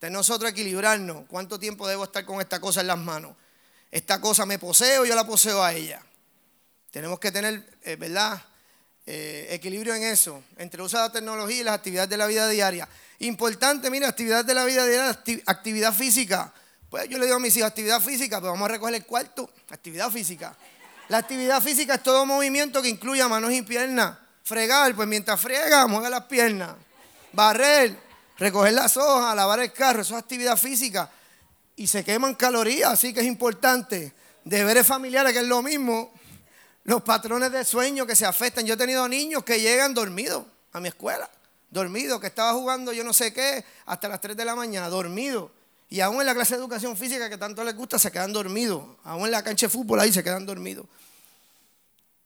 de 0.00 0.10
nosotros 0.10 0.50
equilibrarnos. 0.50 1.24
¿Cuánto 1.28 1.58
tiempo 1.58 1.88
debo 1.88 2.04
estar 2.04 2.24
con 2.24 2.40
esta 2.40 2.60
cosa 2.60 2.80
en 2.80 2.88
las 2.88 2.98
manos? 2.98 3.36
Esta 3.90 4.20
cosa 4.20 4.44
me 4.44 4.58
poseo, 4.58 5.04
yo 5.04 5.14
la 5.14 5.26
poseo 5.26 5.62
a 5.62 5.72
ella. 5.72 6.02
Tenemos 6.90 7.18
que 7.18 7.32
tener, 7.32 7.78
eh, 7.82 7.96
¿verdad? 7.96 8.42
Eh, 9.06 9.48
equilibrio 9.50 9.94
en 9.94 10.02
eso, 10.02 10.42
entre 10.56 10.80
el 10.80 10.86
uso 10.86 10.96
de 10.96 11.04
la 11.04 11.12
tecnología 11.12 11.60
y 11.60 11.62
las 11.62 11.74
actividades 11.74 12.08
de 12.08 12.16
la 12.16 12.26
vida 12.26 12.48
diaria. 12.48 12.88
Importante, 13.18 13.90
mira, 13.90 14.08
actividad 14.08 14.44
de 14.44 14.54
la 14.54 14.64
vida 14.64 14.86
diaria, 14.86 15.10
actividad 15.46 15.92
física. 15.92 16.52
Pues 16.88 17.08
yo 17.08 17.18
le 17.18 17.26
digo 17.26 17.36
a 17.36 17.40
mis 17.40 17.56
hijos, 17.56 17.68
actividad 17.68 18.00
física, 18.00 18.40
pues 18.40 18.50
vamos 18.50 18.68
a 18.68 18.72
recoger 18.72 18.94
el 18.94 19.04
cuarto, 19.04 19.50
actividad 19.70 20.10
física. 20.10 20.56
La 21.08 21.18
actividad 21.18 21.62
física 21.62 21.94
es 21.94 22.02
todo 22.02 22.24
movimiento 22.24 22.80
que 22.80 22.88
incluya 22.88 23.28
manos 23.28 23.52
y 23.52 23.62
piernas. 23.62 24.16
Fregar, 24.42 24.94
pues 24.94 25.06
mientras 25.06 25.40
friega, 25.40 25.86
mueve 25.86 26.10
las 26.10 26.24
piernas. 26.24 26.74
Barrer, 27.32 27.96
recoger 28.38 28.72
las 28.72 28.96
hojas, 28.96 29.34
lavar 29.36 29.60
el 29.60 29.72
carro, 29.72 30.02
eso 30.02 30.14
es 30.14 30.22
actividad 30.22 30.56
física. 30.56 31.10
Y 31.76 31.86
se 31.86 32.04
queman 32.04 32.34
calorías, 32.34 32.92
así 32.92 33.12
que 33.12 33.20
es 33.20 33.26
importante. 33.26 34.12
Deberes 34.44 34.86
familiares, 34.86 35.32
que 35.32 35.40
es 35.40 35.46
lo 35.46 35.62
mismo. 35.62 36.12
Los 36.84 37.02
patrones 37.02 37.50
de 37.50 37.64
sueño 37.64 38.06
que 38.06 38.14
se 38.14 38.26
afectan. 38.26 38.66
Yo 38.66 38.74
he 38.74 38.76
tenido 38.76 39.08
niños 39.08 39.42
que 39.42 39.60
llegan 39.60 39.94
dormidos 39.94 40.44
a 40.72 40.80
mi 40.80 40.88
escuela. 40.88 41.28
Dormidos, 41.70 42.20
que 42.20 42.28
estaba 42.28 42.52
jugando 42.52 42.92
yo 42.92 43.02
no 43.02 43.12
sé 43.12 43.32
qué 43.32 43.64
hasta 43.86 44.08
las 44.08 44.20
3 44.20 44.36
de 44.36 44.44
la 44.44 44.54
mañana, 44.54 44.88
dormidos. 44.88 45.50
Y 45.88 46.00
aún 46.00 46.20
en 46.20 46.26
la 46.26 46.34
clase 46.34 46.54
de 46.54 46.60
educación 46.60 46.96
física 46.96 47.28
que 47.28 47.38
tanto 47.38 47.64
les 47.64 47.74
gusta, 47.74 47.98
se 47.98 48.12
quedan 48.12 48.32
dormidos. 48.32 48.84
Aún 49.04 49.24
en 49.24 49.30
la 49.32 49.42
cancha 49.42 49.66
de 49.66 49.70
fútbol 49.70 50.00
ahí 50.00 50.12
se 50.12 50.22
quedan 50.22 50.46
dormidos. 50.46 50.86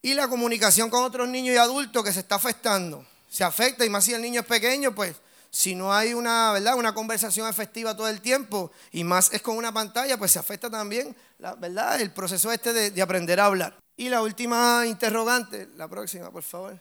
Y 0.02 0.14
la 0.14 0.28
comunicación 0.28 0.90
con 0.90 1.04
otros 1.04 1.28
niños 1.28 1.54
y 1.54 1.58
adultos 1.58 2.04
que 2.04 2.12
se 2.12 2.20
está 2.20 2.36
afectando. 2.36 3.06
Se 3.28 3.44
afecta, 3.44 3.84
y 3.84 3.90
más 3.90 4.04
si 4.04 4.14
el 4.14 4.22
niño 4.22 4.40
es 4.40 4.46
pequeño, 4.46 4.94
pues 4.94 5.16
si 5.50 5.74
no 5.74 5.92
hay 5.92 6.14
una, 6.14 6.52
¿verdad? 6.52 6.76
una 6.76 6.94
conversación 6.94 7.48
efectiva 7.48 7.96
todo 7.96 8.08
el 8.08 8.20
tiempo, 8.20 8.70
y 8.92 9.04
más 9.04 9.32
es 9.32 9.42
con 9.42 9.56
una 9.56 9.72
pantalla, 9.72 10.18
pues 10.18 10.32
se 10.32 10.38
afecta 10.38 10.70
también 10.70 11.16
¿verdad? 11.38 12.00
el 12.00 12.10
proceso 12.10 12.52
este 12.52 12.72
de, 12.72 12.90
de 12.90 13.02
aprender 13.02 13.40
a 13.40 13.46
hablar. 13.46 13.78
Y 13.96 14.08
la 14.08 14.22
última 14.22 14.84
interrogante, 14.86 15.68
la 15.76 15.88
próxima, 15.88 16.30
por 16.30 16.42
favor. 16.42 16.78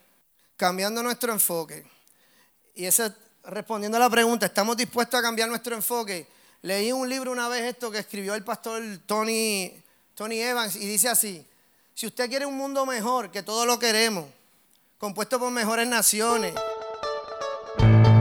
Cambiando 0.56 1.02
nuestro 1.02 1.34
enfoque. 1.34 1.86
Y 2.76 2.86
esa, 2.86 3.16
respondiendo 3.44 3.98
a 3.98 4.00
la 4.00 4.10
pregunta, 4.10 4.46
¿estamos 4.46 4.78
dispuestos 4.78 5.20
a 5.20 5.24
cambiar 5.24 5.50
nuestro 5.50 5.76
enfoque? 5.76 6.28
Leí 6.62 6.92
un 6.92 7.10
libro 7.10 7.32
una 7.32 7.48
vez 7.48 7.64
esto 7.64 7.90
que 7.90 8.00
escribió 8.00 8.36
el 8.36 8.44
pastor 8.44 8.84
Tony, 9.06 9.72
Tony 10.14 10.40
Evans 10.42 10.76
y 10.76 10.86
dice 10.86 11.10
así, 11.10 11.46
si 11.94 12.06
usted 12.06 12.30
quiere 12.30 12.46
un 12.46 12.56
mundo 12.56 12.86
mejor, 12.86 13.32
que 13.32 13.42
todo 13.42 13.66
lo 13.66 13.80
queremos, 13.80 14.26
compuesto 15.00 15.40
por 15.40 15.52
mejores 15.52 15.88
naciones. 15.88 16.54